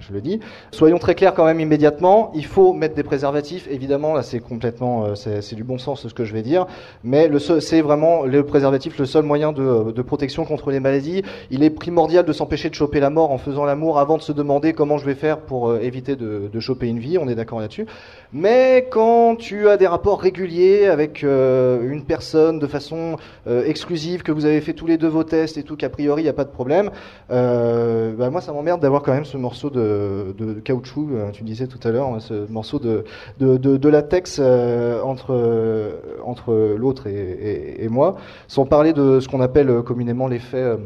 [0.00, 0.40] je le dis.
[0.70, 2.32] Soyons très clairs quand même immédiatement.
[2.34, 3.68] Il faut mettre des préservatifs.
[3.70, 6.66] Évidemment, là, c'est complètement, euh, c'est du bon sens ce que je vais dire.
[7.04, 7.30] Mais
[7.60, 11.22] c'est vraiment le préservatif le seul moyen de, de, protection contre les maladies.
[11.50, 14.32] Il est primordial de s'empêcher de choper la mort en faisant l'amour avant de se
[14.32, 17.18] demander comment je vais faire pour euh, éviter de, de, choper une vie.
[17.18, 17.86] On est d'accord là-dessus.
[18.32, 23.16] Mais quand tu as des rapports réguliers avec euh, une personne de façon
[23.46, 26.24] exclusive, que vous avez fait tous les deux vos tests et tout, qu'a priori il
[26.24, 26.90] n'y a pas de problème,
[27.28, 31.80] bah, moi ça m'emmerde d'avoir quand même ce morceau de, caoutchouc, euh, tu disais tout
[31.86, 33.04] à l'heure, hein, ce morceau de,
[33.38, 35.92] de, latex euh, entre,
[36.24, 38.16] entre l'autre et, moi,
[38.48, 40.76] sans parler de ce qu'on appelle communément l'effet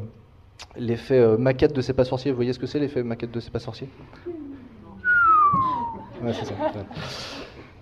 [0.77, 2.31] l'effet maquette de C'est pas sorcier.
[2.31, 3.89] Vous voyez ce que c'est l'effet maquette de C'est pas sorcier
[6.23, 6.55] Ouais, c'est ça.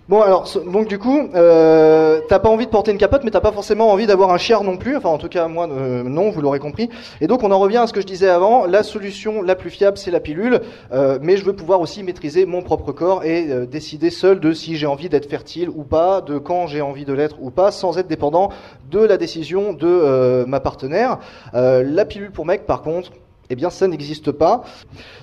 [0.09, 3.41] Bon, alors, donc du coup, euh, t'as pas envie de porter une capote, mais t'as
[3.41, 4.97] pas forcément envie d'avoir un chiard non plus.
[4.97, 6.89] Enfin, en tout cas, moi, euh, non, vous l'aurez compris.
[7.21, 8.65] Et donc, on en revient à ce que je disais avant.
[8.65, 10.61] La solution la plus fiable, c'est la pilule.
[10.91, 14.77] Euh, mais je veux pouvoir aussi maîtriser mon propre corps et décider seul de si
[14.77, 17.99] j'ai envie d'être fertile ou pas, de quand j'ai envie de l'être ou pas, sans
[17.99, 18.49] être dépendant
[18.89, 21.19] de la décision de ma partenaire.
[21.53, 23.11] la pilule pour mec, par contre,
[23.49, 24.63] eh bien, ça n'existe pas.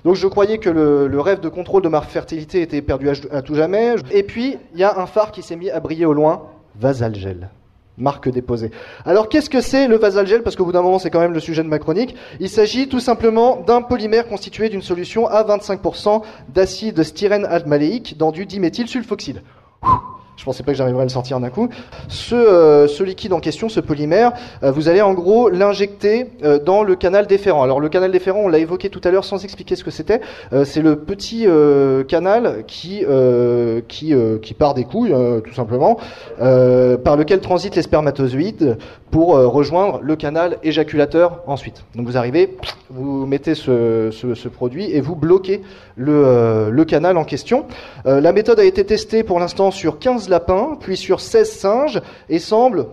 [0.05, 3.55] Donc, je croyais que le, rêve de contrôle de ma fertilité était perdu à, tout
[3.55, 3.95] jamais.
[4.11, 6.43] Et puis, il y a un phare qui s'est mis à briller au loin.
[6.79, 7.51] Vasalgel.
[7.99, 8.73] Marque déposée.
[9.05, 11.41] Alors, qu'est-ce que c'est le vasalgel Parce qu'au bout d'un moment, c'est quand même le
[11.41, 12.15] sujet de ma chronique.
[12.41, 16.23] Il s'agit tout simplement d'un polymère constitué d'une solution à 25%
[16.53, 19.43] d'acide styrène almaléique dans du diméthylsulfoxyde.
[20.37, 21.71] Je pensais pas que j'arriverais à le sortir d'un coup.
[22.09, 24.33] Ce, euh, ce, liquide en question, ce polymère,
[24.63, 27.63] euh, vous allez en gros l'injecter euh, dans le canal déférent.
[27.63, 30.21] Alors le canal déférent, on l'a évoqué tout à l'heure sans expliquer ce que c'était.
[30.65, 31.47] c'est le petit
[32.09, 33.05] canal qui
[33.89, 35.15] qui, qui part des couilles,
[35.45, 35.99] tout simplement,
[36.39, 38.77] par lequel transitent les spermatozoïdes
[39.11, 41.85] pour rejoindre le canal éjaculateur ensuite.
[41.95, 42.57] Donc vous arrivez,
[42.91, 45.63] vous mettez ce, ce, ce produit et vous bloquez
[45.97, 47.65] le, le canal en question.
[48.05, 52.39] la méthode a été testée pour l'instant sur 15 lapins, puis sur 16 singes, et
[52.39, 52.87] semble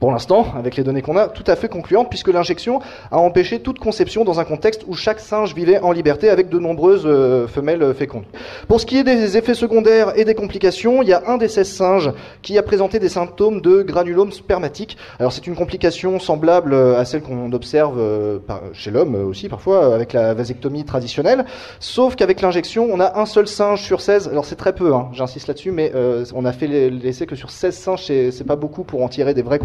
[0.00, 2.80] pour l'instant, avec les données qu'on a, tout à fait concluante, puisque l'injection
[3.10, 6.58] a empêché toute conception dans un contexte où chaque singe vivait en liberté avec de
[6.58, 8.24] nombreuses euh, femelles fécondes.
[8.68, 11.48] Pour ce qui est des effets secondaires et des complications, il y a un des
[11.48, 12.12] 16 singes
[12.42, 14.98] qui a présenté des symptômes de granulome spermatique.
[15.18, 18.38] Alors c'est une complication semblable à celle qu'on observe euh,
[18.72, 21.46] chez l'homme aussi parfois avec la vasectomie traditionnelle,
[21.80, 24.28] sauf qu'avec l'injection, on a un seul singe sur 16.
[24.28, 27.50] Alors c'est très peu, hein, j'insiste là-dessus, mais euh, on a fait l'essai que sur
[27.50, 29.58] 16 singes, c'est pas beaucoup pour en tirer des vraies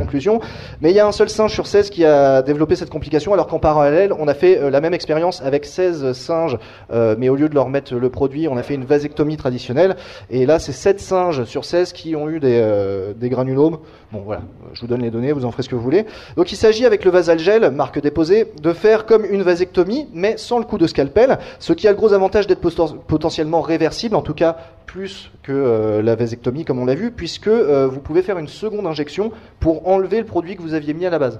[0.81, 3.47] mais il y a un seul singe sur 16 qui a développé cette complication, alors
[3.47, 6.57] qu'en parallèle, on a fait euh, la même expérience avec 16 singes,
[6.91, 9.95] euh, mais au lieu de leur mettre le produit, on a fait une vasectomie traditionnelle.
[10.29, 13.77] Et là, c'est 7 singes sur 16 qui ont eu des, euh, des granulomes.
[14.11, 14.41] Bon, voilà,
[14.73, 16.05] je vous donne les données, vous en ferez ce que vous voulez.
[16.35, 20.59] Donc il s'agit avec le vasalgel, marque déposée, de faire comme une vasectomie, mais sans
[20.59, 22.59] le coup de scalpel, ce qui a le gros avantage d'être
[23.07, 27.99] potentiellement réversible, en tout cas plus que la vasectomie comme on l'a vu, puisque vous
[28.01, 29.31] pouvez faire une seconde injection
[29.61, 31.39] pour enlever le produit que vous aviez mis à la base.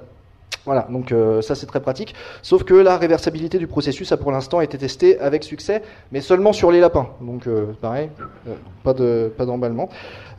[0.66, 2.14] Voilà, donc euh, ça c'est très pratique.
[2.44, 5.82] Sauf que la réversibilité du processus a pour l'instant été testée avec succès,
[6.12, 7.08] mais seulement sur les lapins.
[7.20, 8.10] Donc euh, pareil,
[8.48, 9.90] euh, pas de pas d'emballement.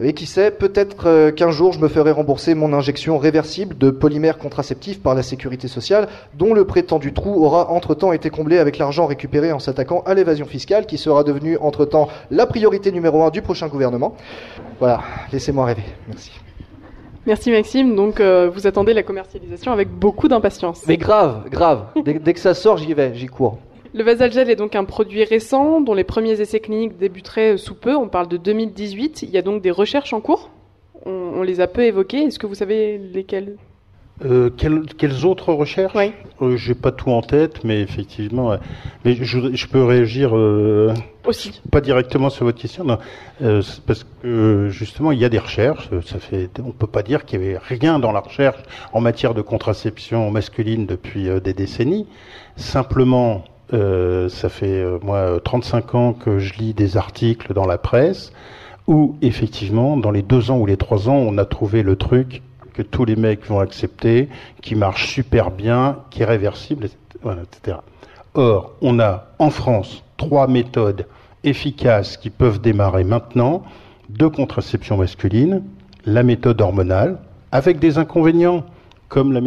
[0.01, 4.39] Et qui sait, peut-être qu'un jour je me ferai rembourser mon injection réversible de polymère
[4.39, 9.07] contraceptif par la sécurité sociale, dont le prétendu trou aura entre-temps été comblé avec l'argent
[9.07, 13.43] récupéré en s'attaquant à l'évasion fiscale, qui sera devenue entre-temps la priorité numéro un du
[13.43, 14.15] prochain gouvernement.
[14.79, 15.03] Voilà,
[15.33, 15.85] laissez-moi rêver.
[16.09, 16.31] Merci.
[17.27, 17.95] Merci Maxime.
[17.95, 20.87] Donc euh, vous attendez la commercialisation avec beaucoup d'impatience.
[20.87, 21.87] Mais grave, grave.
[22.05, 23.59] dès, que ça sort, j'y vais, j'y cours.
[23.95, 27.95] Le Vasalgel est donc un produit récent dont les premiers essais cliniques débuteraient sous peu.
[27.95, 29.23] On parle de 2018.
[29.23, 30.51] Il y a donc des recherches en cours.
[31.05, 32.23] On, les a peu évoquées.
[32.23, 33.57] Est-ce que vous savez lesquelles?
[34.25, 36.13] Euh, quelles, quelles autres recherches Oui.
[36.43, 38.57] Euh, J'ai pas tout en tête, mais effectivement, euh,
[39.05, 40.95] mais je, je peux réagir euh,
[41.27, 41.61] Aussi.
[41.71, 42.99] pas directement sur votre question, non,
[43.43, 45.89] euh, parce que justement il y a des recherches.
[46.07, 48.59] Ça fait, on peut pas dire qu'il y avait rien dans la recherche
[48.93, 52.07] en matière de contraception masculine depuis des décennies.
[52.57, 58.33] Simplement, ça fait moi euh, 35 ans que je lis des articles dans la presse
[58.87, 62.43] où effectivement, dans les deux ans ou les trois ans, on a trouvé le truc
[62.75, 64.29] que tous les mecs vont accepter,
[64.61, 67.79] qui marche super bien, qui est réversible, etc.
[68.35, 71.07] Or, on a en France trois méthodes
[71.45, 73.63] efficaces qui peuvent démarrer maintenant
[74.09, 75.63] de contraception masculine,
[76.05, 77.19] la méthode hormonale,
[77.51, 78.65] avec des inconvénients,
[79.09, 79.41] comme les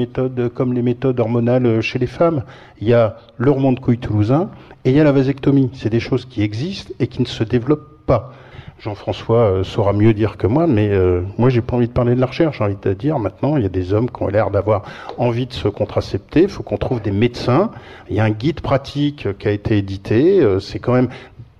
[0.81, 2.43] méthodes hormonales chez les femmes.
[2.79, 4.51] Il y a l'hormone de couille toulousain
[4.83, 5.71] et il y a la vasectomie.
[5.73, 8.31] C'est des choses qui existent et qui ne se développent pas.
[8.79, 12.13] Jean-François euh, saura mieux dire que moi, mais euh, moi j'ai pas envie de parler
[12.13, 14.27] de la recherche, j'ai envie de dire maintenant il y a des hommes qui ont
[14.27, 14.83] l'air d'avoir
[15.17, 17.71] envie de se contracepter, il faut qu'on trouve des médecins,
[18.09, 21.09] il y a un guide pratique euh, qui a été édité, euh, c'est quand même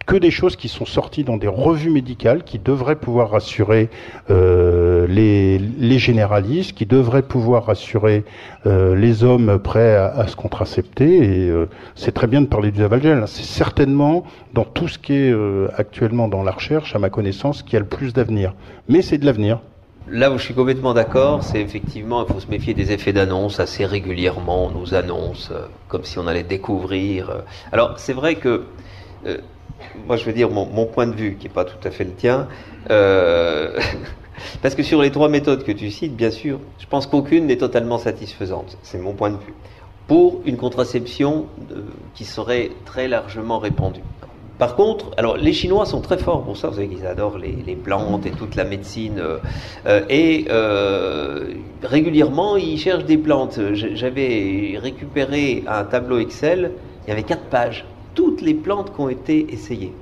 [0.06, 3.90] que des choses qui sont sorties dans des revues médicales qui devraient pouvoir rassurer
[4.30, 8.24] euh, les, généralistes, qui devraient pouvoir rassurer
[8.66, 11.46] euh, les hommes prêts à, se contracepter.
[11.46, 13.24] Et euh, c'est très bien de parler du Zavalgel.
[13.28, 15.34] C'est certainement dans tout ce qui est
[15.78, 18.54] actuellement dans la recherche, à ma connaissance, qui a le plus d'avenir.
[18.88, 19.60] Mais c'est de l'avenir.
[20.08, 23.60] Là où je suis complètement d'accord, c'est effectivement, il faut se méfier des effets d'annonce
[23.60, 24.68] assez régulièrement.
[24.68, 25.52] On nous annonce
[25.88, 27.44] comme si on allait découvrir.
[27.72, 28.66] Alors, c'est vrai que,
[30.08, 32.14] moi, je veux dire mon, point de vue, qui n'est pas tout à fait le
[32.14, 32.48] tien,
[32.92, 33.78] euh,
[34.62, 37.58] parce que sur les trois méthodes que tu cites, bien sûr, je pense qu'aucune n'est
[37.58, 38.78] totalement satisfaisante.
[38.84, 39.54] C'est mon point de vue.
[40.08, 41.82] Pour une contraception euh,
[42.14, 44.04] qui serait très largement répandue.
[44.60, 47.76] Par contre, alors les Chinois sont très forts pour ça, vous savez qu'ils adorent les,
[47.76, 49.22] plantes et toute la médecine.
[49.86, 50.48] euh, et
[51.84, 53.60] régulièrement, ils cherchent des plantes.
[53.74, 56.72] J'avais récupéré un tableau Excel,
[57.06, 57.86] il y avait quatre pages,
[58.16, 59.94] toutes les plantes qui ont été essayées.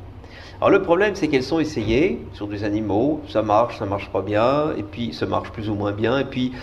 [0.60, 4.22] Alors le problème, c'est qu'elles sont essayées sur des animaux, ça marche, ça marche pas
[4.22, 6.54] bien, et puis ça marche plus ou moins bien, et puis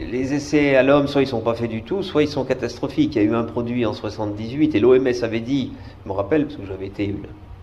[0.00, 3.14] les essais à l'homme, soit ils sont pas faits du tout, soit ils sont catastrophiques.
[3.14, 5.72] Il y a eu un produit en 78 et l'OMS avait dit,
[6.02, 7.14] je me rappelle parce que j'avais été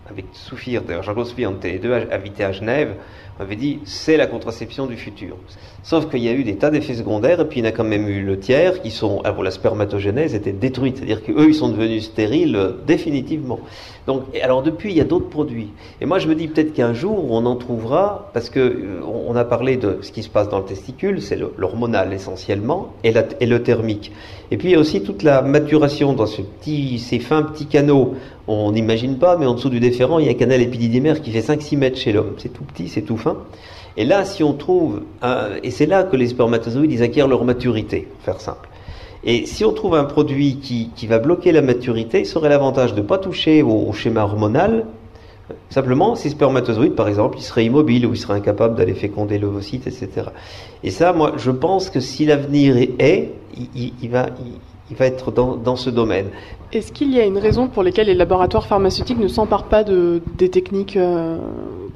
[0.08, 2.94] avec Soufir, d'ailleurs Jean-Claude Soufir, on était deux à Genève,
[3.40, 5.34] on avait dit c'est la contraception du futur.
[5.82, 7.72] Sauf qu'il y a eu des tas d'effets secondaires et puis il y en a
[7.72, 11.54] quand même eu le tiers qui sont, ah la spermatogénèse était détruite, c'est-à-dire qu'eux ils
[11.54, 13.58] sont devenus stériles euh, définitivement.
[14.06, 15.70] Donc, alors depuis il y a d'autres produits.
[16.02, 19.34] Et moi je me dis peut-être qu'un jour on en trouvera parce que euh, on
[19.34, 23.46] a parlé de ce qui se passe dans le testicule, c'est l'hormonal essentiellement et, et
[23.46, 24.12] le thermique.
[24.50, 28.16] Et puis il y a aussi toute la maturation dans ces fins petits canaux.
[28.52, 31.30] On n'imagine pas, mais en dessous du déférent, il y a un canal épididymère qui
[31.30, 32.32] fait 5-6 mètres chez l'homme.
[32.38, 33.36] C'est tout petit, c'est tout fin.
[33.96, 35.02] Et là, si on trouve,
[35.62, 38.68] et c'est là que les spermatozoïdes, ils acquièrent leur maturité, pour faire simple.
[39.22, 42.92] Et si on trouve un produit qui, qui va bloquer la maturité, ça aurait l'avantage
[42.92, 44.86] de ne pas toucher au, schéma hormonal.
[45.68, 49.86] Simplement, ces spermatozoïdes, par exemple, ils seraient immobiles ou ils seraient incapables d'aller féconder l'ovocyte,
[49.86, 50.08] etc.
[50.82, 53.30] Et ça, moi, je pense que si l'avenir est,
[53.76, 54.26] il, il- va,
[54.90, 56.26] il va être dans, dans ce domaine.
[56.72, 60.20] Est-ce qu'il y a une raison pour laquelle les laboratoires pharmaceutiques ne s'emparent pas de,
[60.38, 61.36] des techniques euh,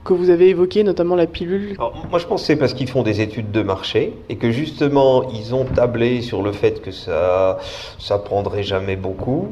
[0.05, 1.75] que vous avez évoquées, notamment la pilule?
[1.79, 4.51] Alors, moi, je pense que c'est parce qu'ils font des études de marché et que
[4.51, 7.59] justement, ils ont tablé sur le fait que ça,
[7.99, 9.49] ça prendrait jamais beaucoup.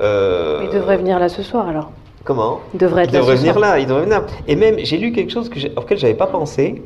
[0.00, 1.90] Euh, Il devrait venir là ce soir alors.
[2.24, 2.60] Comment?
[2.74, 3.68] Il devrait être Il là devrait ce venir soir.
[3.70, 4.22] là, il devrait venir.
[4.46, 6.82] Et même, j'ai lu quelque chose que auquel j'avais pas pensé.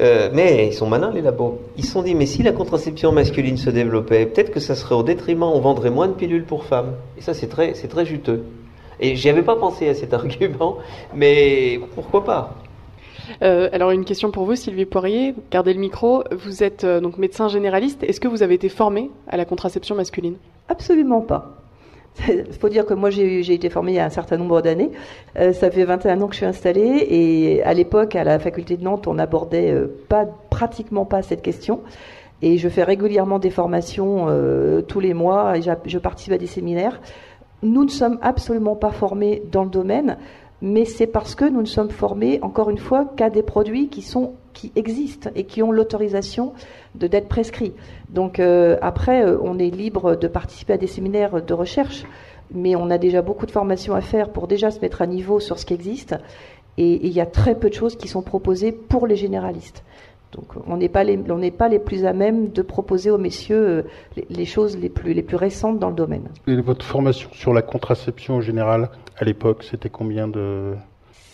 [0.00, 1.58] Euh, mais ils sont malins les labos.
[1.76, 4.94] Ils se sont dit, mais si la contraception masculine se développait, peut-être que ça serait
[4.94, 6.92] au détriment, on vendrait moins de pilules pour femmes.
[7.16, 8.44] Et ça, c'est très, c'est très juteux.
[9.00, 10.78] Et j'y avais pas pensé à cet argument,
[11.14, 12.54] mais pourquoi pas?
[13.42, 16.24] Euh, alors une question pour vous, Sylvie Poirier, gardez le micro.
[16.32, 18.02] Vous êtes euh, donc médecin généraliste.
[18.02, 20.36] Est-ce que vous avez été formé à la contraception masculine?
[20.68, 21.57] Absolument pas.
[22.26, 24.90] Il faut dire que moi j'ai été formée il y a un certain nombre d'années.
[25.38, 28.76] Euh, ça fait 21 ans que je suis installée et à l'époque à la faculté
[28.76, 31.80] de Nantes on n'abordait euh, pas pratiquement pas cette question.
[32.40, 36.46] Et je fais régulièrement des formations euh, tous les mois et je participe à des
[36.46, 37.00] séminaires.
[37.62, 40.16] Nous ne sommes absolument pas formés dans le domaine,
[40.62, 44.02] mais c'est parce que nous ne sommes formés, encore une fois, qu'à des produits qui
[44.02, 46.52] sont qui existent et qui ont l'autorisation
[46.96, 47.74] d'être prescrits.
[48.10, 52.04] Donc euh, après, euh, on est libre de participer à des séminaires de recherche,
[52.52, 55.38] mais on a déjà beaucoup de formations à faire pour déjà se mettre à niveau
[55.38, 56.16] sur ce qui existe.
[56.76, 59.84] Et il y a très peu de choses qui sont proposées pour les généralistes.
[60.32, 61.16] Donc on n'est pas les,
[61.52, 63.82] pas les plus à même de proposer aux messieurs euh,
[64.16, 66.28] les, les choses les plus, les plus récentes dans le domaine.
[66.48, 70.74] Et votre formation sur la contraception en général, à l'époque, c'était combien de...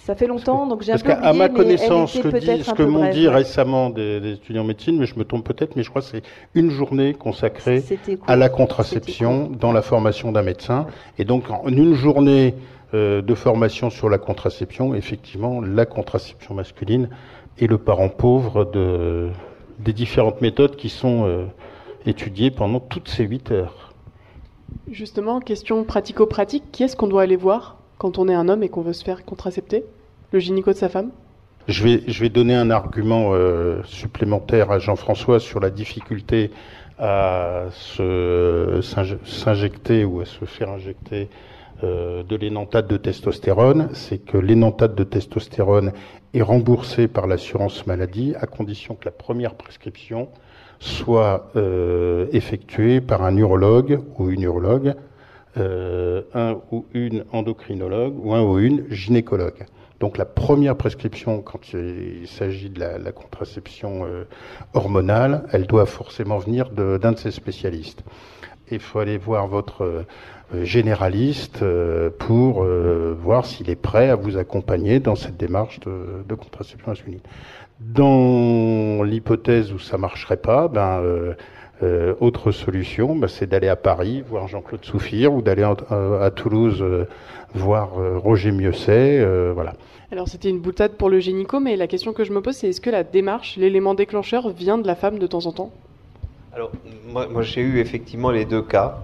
[0.05, 2.29] Ça fait longtemps, donc j'ai un Parce peu qu'à oublié, ma mais connaissance, elle ce
[2.29, 5.25] était que, dit, ce m'ont dit récemment des, des étudiants en médecine, mais je me
[5.25, 6.23] trompe peut-être, mais je crois que c'est
[6.55, 7.83] une journée consacrée
[8.27, 10.87] à la contraception dans la formation d'un médecin.
[11.17, 12.55] Et donc, en une journée
[12.93, 17.09] euh, de formation sur la contraception, effectivement, la contraception masculine
[17.59, 19.31] est le parent pauvre de,
[19.79, 21.47] des différentes méthodes qui sont euh,
[22.05, 23.95] étudiées pendant toutes ces huit heures.
[24.91, 28.69] Justement, question pratico-pratique, qui est-ce qu'on doit aller voir quand on est un homme et
[28.69, 29.83] qu'on veut se faire contracepter?
[30.35, 31.13] Le gynéco de sa femme?
[31.69, 31.85] Je
[32.19, 36.51] vais, donner un argument euh, supplémentaire à Jean-François sur la difficulté
[36.99, 37.67] à
[39.23, 41.29] s'injecter ou à se faire injecter
[41.85, 43.91] euh, de l'énantate de testostérone.
[43.93, 45.93] C'est que l'énantate de testostérone
[46.35, 50.27] est remboursé par l'assurance maladie à condition que la première prescription
[50.81, 54.95] soit euh, effectuée par un urologue ou une urologue,
[55.57, 59.67] un ou une endocrinologue ou un ou une gynécologue.
[60.05, 64.25] Donc la première prescription, quand il s'agit de la, contraception euh,
[64.75, 68.05] hormonale, elle doit forcément venir de- d'un de, ces spécialistes.
[68.71, 70.03] Il faut aller voir votre euh,
[70.63, 76.35] généraliste euh, pour voir s'il est prêt à vous accompagner dans cette démarche de, de
[76.35, 77.21] contraception masculine.
[77.81, 81.01] Dans l'hypothèse où ça marcherait pas, ben
[82.21, 86.85] autre solution, ben, c'est d'aller à Paris voir Jean-Claude Souffire ou d'aller à, Toulouse
[87.55, 87.91] voir
[88.23, 89.25] Roger Mieuxet,
[89.55, 89.75] voilà.
[90.13, 92.69] Alors c'était une boutade pour le gynéco, mais la question que je me pose, c'est
[92.69, 95.71] est-ce que la démarche, l'élément déclencheur, vient de la femme de temps en temps?
[96.55, 96.71] Alors,
[97.11, 99.01] moi, j'ai eu effectivement les deux cas.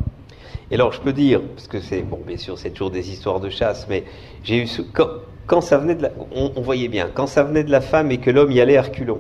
[0.71, 3.41] Et alors, je peux dire, parce que c'est, bon, bien sûr, c'est toujours des histoires
[3.41, 4.05] de chasse, mais
[4.45, 5.09] j'ai eu, quand,
[5.47, 8.19] quand ça venait de la, on, voyait bien, quand ça venait de la femme et
[8.19, 9.19] que l'homme y allait à reculons.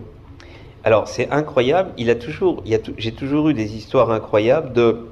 [0.84, 2.62] Alors, c'est incroyable, il a toujours,
[2.98, 5.08] j'ai toujours eu des histoires incroyables de,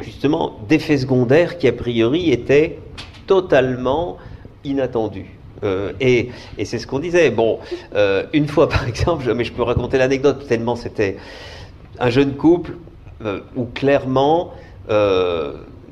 [0.00, 2.78] justement, d'effets secondaires qui, a priori, étaient
[3.26, 4.16] totalement
[4.64, 5.35] inattendus.
[5.64, 6.30] Euh, et
[6.64, 7.30] c'est ce qu'on disait.
[7.30, 7.58] Bon,
[7.94, 11.16] euh, une fois, par exemple, mais je peux raconter l'anecdote tellement c'était
[11.98, 12.72] un jeune couple
[13.24, 14.52] euh, où clairement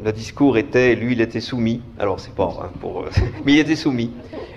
[0.04, 1.80] le discours était, lui, il était soumis.
[1.98, 3.04] Alors c'est pas, hein, pour, euh,
[3.46, 4.10] mais il était soumis.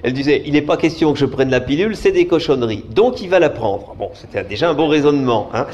[0.03, 2.83] Elle disait, il n'est pas question que je prenne la pilule, c'est des cochonneries.
[2.89, 3.95] Donc il va la prendre.
[3.97, 5.49] Bon, c'était déjà un bon raisonnement.
[5.53, 5.65] Hein.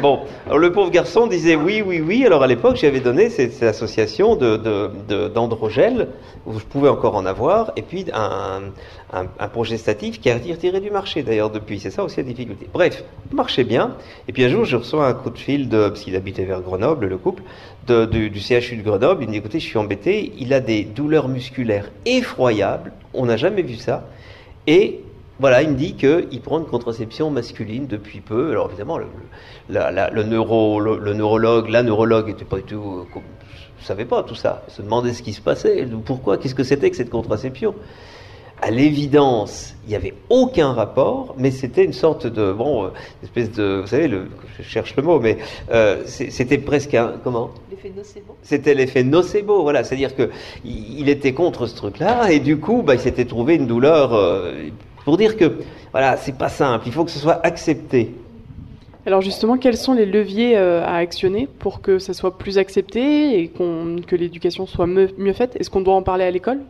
[0.00, 0.20] Bon,
[0.56, 2.24] le pauvre garçon disait oui, oui, oui.
[2.24, 6.08] Alors à l'époque, j'avais donné cette, association de, de, de- d'androgel
[6.46, 8.60] où je pouvais encore en avoir, et puis un,
[9.12, 11.80] un, un progestatif qui a été retiré du marché d'ailleurs depuis.
[11.80, 12.68] C'est ça aussi la difficulté.
[12.72, 13.94] Bref, marchait bien.
[14.28, 16.60] Et puis un jour, je reçois un coup de fil de, parce qu'il habitait vers
[16.60, 17.42] Grenoble, le couple,
[17.86, 19.22] de- du, du CHU de Grenoble.
[19.22, 20.32] Il me dit écoutez, je suis embêté.
[20.38, 22.92] Il a des douleurs musculaires effroyables.
[23.14, 24.04] On n'a jamais vu ça.
[24.66, 25.00] Et
[25.40, 28.50] voilà, il me dit qu'il prend une contraception masculine depuis peu.
[28.50, 29.06] Alors évidemment, le,
[29.68, 33.22] le neuro, le, neurologue, la neurologue était pas du tout, euh, com-
[33.80, 34.64] savait pas tout ça.
[34.68, 37.74] Il se demandait ce qui se passait, pourquoi, qu'est-ce que c'était que cette contraception?
[38.60, 42.88] À l'évidence, il n'y avait aucun rapport, mais c'était une sorte de, bon, euh,
[43.22, 44.28] espèce de, vous savez, le,
[44.58, 45.38] je cherche le mot, mais
[45.70, 47.50] euh, c'était presque un, comment?
[47.70, 48.36] L'effet nocebo.
[48.42, 50.30] c'était l'effet nocebo, voilà, c'est-à-dire que
[50.64, 54.12] il était contre ce truc-là et du coup, bah, il s'était trouvé une douleur.
[54.12, 54.52] euh,
[55.04, 55.58] pour dire que,
[55.92, 56.86] voilà, c'est pas simple.
[56.86, 58.12] Il faut que ce soit accepté.
[59.06, 63.40] Alors justement, quels sont les leviers euh, à actionner pour que ça soit plus accepté
[63.40, 65.56] et que l'éducation soit mieux faite?
[65.58, 66.60] Est-ce qu'on doit en parler à l'école?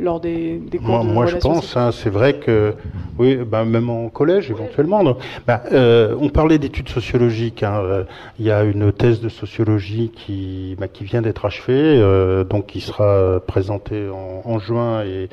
[0.00, 2.74] Lors des, des cours Moi, de moi, je pense, hein, c'est vrai que,
[3.18, 5.02] oui, ben, même en collège éventuellement.
[5.04, 7.62] donc, ben, euh, on parlait d'études sociologiques.
[7.62, 8.04] hein, euh,
[8.38, 12.66] Il y a une thèse de sociologie qui, ben, qui vient d'être achevée, euh, donc
[12.66, 15.28] qui sera présentée en, en juin et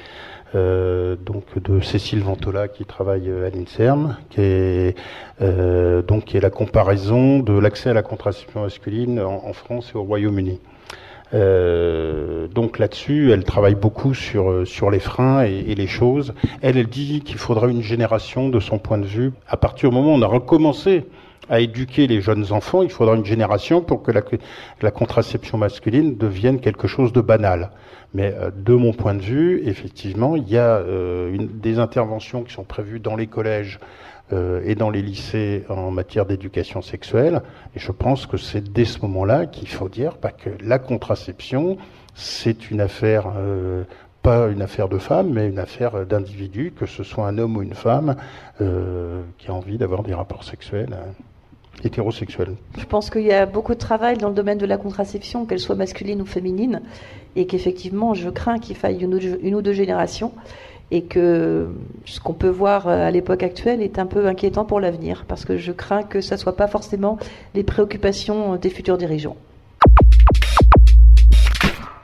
[0.53, 4.95] donc de Cécile Ventola qui travaille à l'Inserm, qui est
[6.07, 9.97] donc qui est la comparaison de l'accès à la contraception masculine en, en France et
[9.97, 10.61] au Royaume-Uni.
[11.35, 16.33] Euh, donc là-dessus, elle travaille beaucoup sur euh, sur les freins et, les choses.
[16.61, 20.13] Elle, dit qu'il faudra une génération, de son point de vue, à partir du moment
[20.13, 21.05] où on a recommencé
[21.49, 24.21] à éduquer les jeunes enfants, il faudra une génération pour que la,
[24.81, 27.71] la contraception masculine devienne quelque chose de banal.
[28.15, 32.43] Mais euh, de mon point de vue, effectivement, il y a euh, une, des interventions
[32.43, 33.79] qui sont prévues dans les collèges
[34.31, 37.41] et dans les lycées en matière d'éducation sexuelle.
[37.75, 41.77] Et je pense que c'est dès ce moment-là qu'il faut dire bah, que la contraception,
[42.15, 43.83] c'est une affaire, euh,
[44.21, 47.61] pas une affaire de femme, mais une affaire d'individu, que ce soit un homme ou
[47.61, 48.15] une femme
[48.61, 50.93] euh, qui a envie d'avoir des rapports sexuels.
[50.93, 51.11] euh,
[51.83, 52.55] hétérosexuels.
[52.77, 55.59] Je pense qu'il y a beaucoup de travail dans le domaine de la contraception, qu'elle
[55.59, 56.81] soit masculine ou féminine,
[57.35, 60.31] et qu'effectivement, je crains qu'il faille une ou deux générations,
[60.91, 61.67] et que
[62.05, 65.57] ce qu'on peut voir à l'époque actuelle est un peu inquiétant pour l'avenir, parce que
[65.57, 67.17] je crains que ça ne soit pas forcément
[67.53, 69.37] les préoccupations des futurs dirigeants.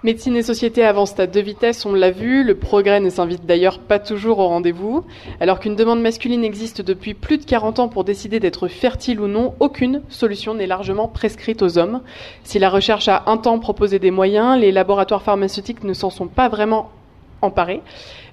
[0.03, 2.43] Médecine et société avancent à deux vitesses, on l'a vu.
[2.43, 5.03] Le progrès ne s'invite d'ailleurs pas toujours au rendez-vous.
[5.39, 9.27] Alors qu'une demande masculine existe depuis plus de 40 ans pour décider d'être fertile ou
[9.27, 12.01] non, aucune solution n'est largement prescrite aux hommes.
[12.43, 16.27] Si la recherche a un temps proposé des moyens, les laboratoires pharmaceutiques ne s'en sont
[16.27, 16.89] pas vraiment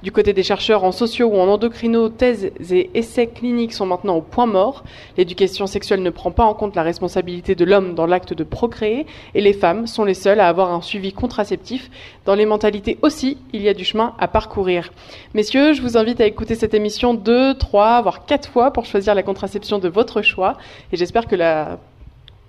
[0.03, 4.17] Du côté des chercheurs en sociaux ou en endocrino, thèses et essais cliniques sont maintenant
[4.17, 4.85] au point mort.
[5.17, 9.07] L'éducation sexuelle ne prend pas en compte la responsabilité de l'homme dans l'acte de procréer
[9.35, 11.91] et les femmes sont les seules à avoir un suivi contraceptif.
[12.27, 14.93] Dans les mentalités aussi, il y a du chemin à parcourir.
[15.35, 19.15] Messieurs, je vous invite à écouter cette émission deux, trois, voire quatre fois pour choisir
[19.15, 20.59] la contraception de votre choix
[20.93, 21.79] et j'espère que la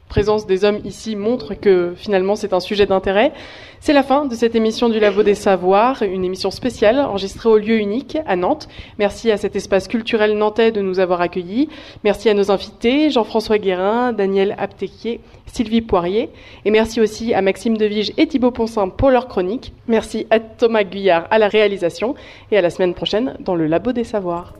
[0.09, 3.31] présence des hommes ici montre que finalement c'est un sujet d'intérêt.
[3.79, 7.57] C'est la fin de cette émission du Labo des Savoirs, une émission spéciale enregistrée au
[7.57, 8.67] lieu unique à Nantes.
[8.97, 11.69] Merci à cet espace culturel nantais de nous avoir accueillis.
[12.03, 16.29] Merci à nos invités, Jean-François Guérin, Daniel Aptequier, Sylvie Poirier.
[16.65, 19.71] Et merci aussi à Maxime Devige et Thibaut Ponsin pour leur chronique.
[19.87, 22.15] Merci à Thomas Guyard à la réalisation
[22.51, 24.55] et à la semaine prochaine dans le Labo des Savoirs.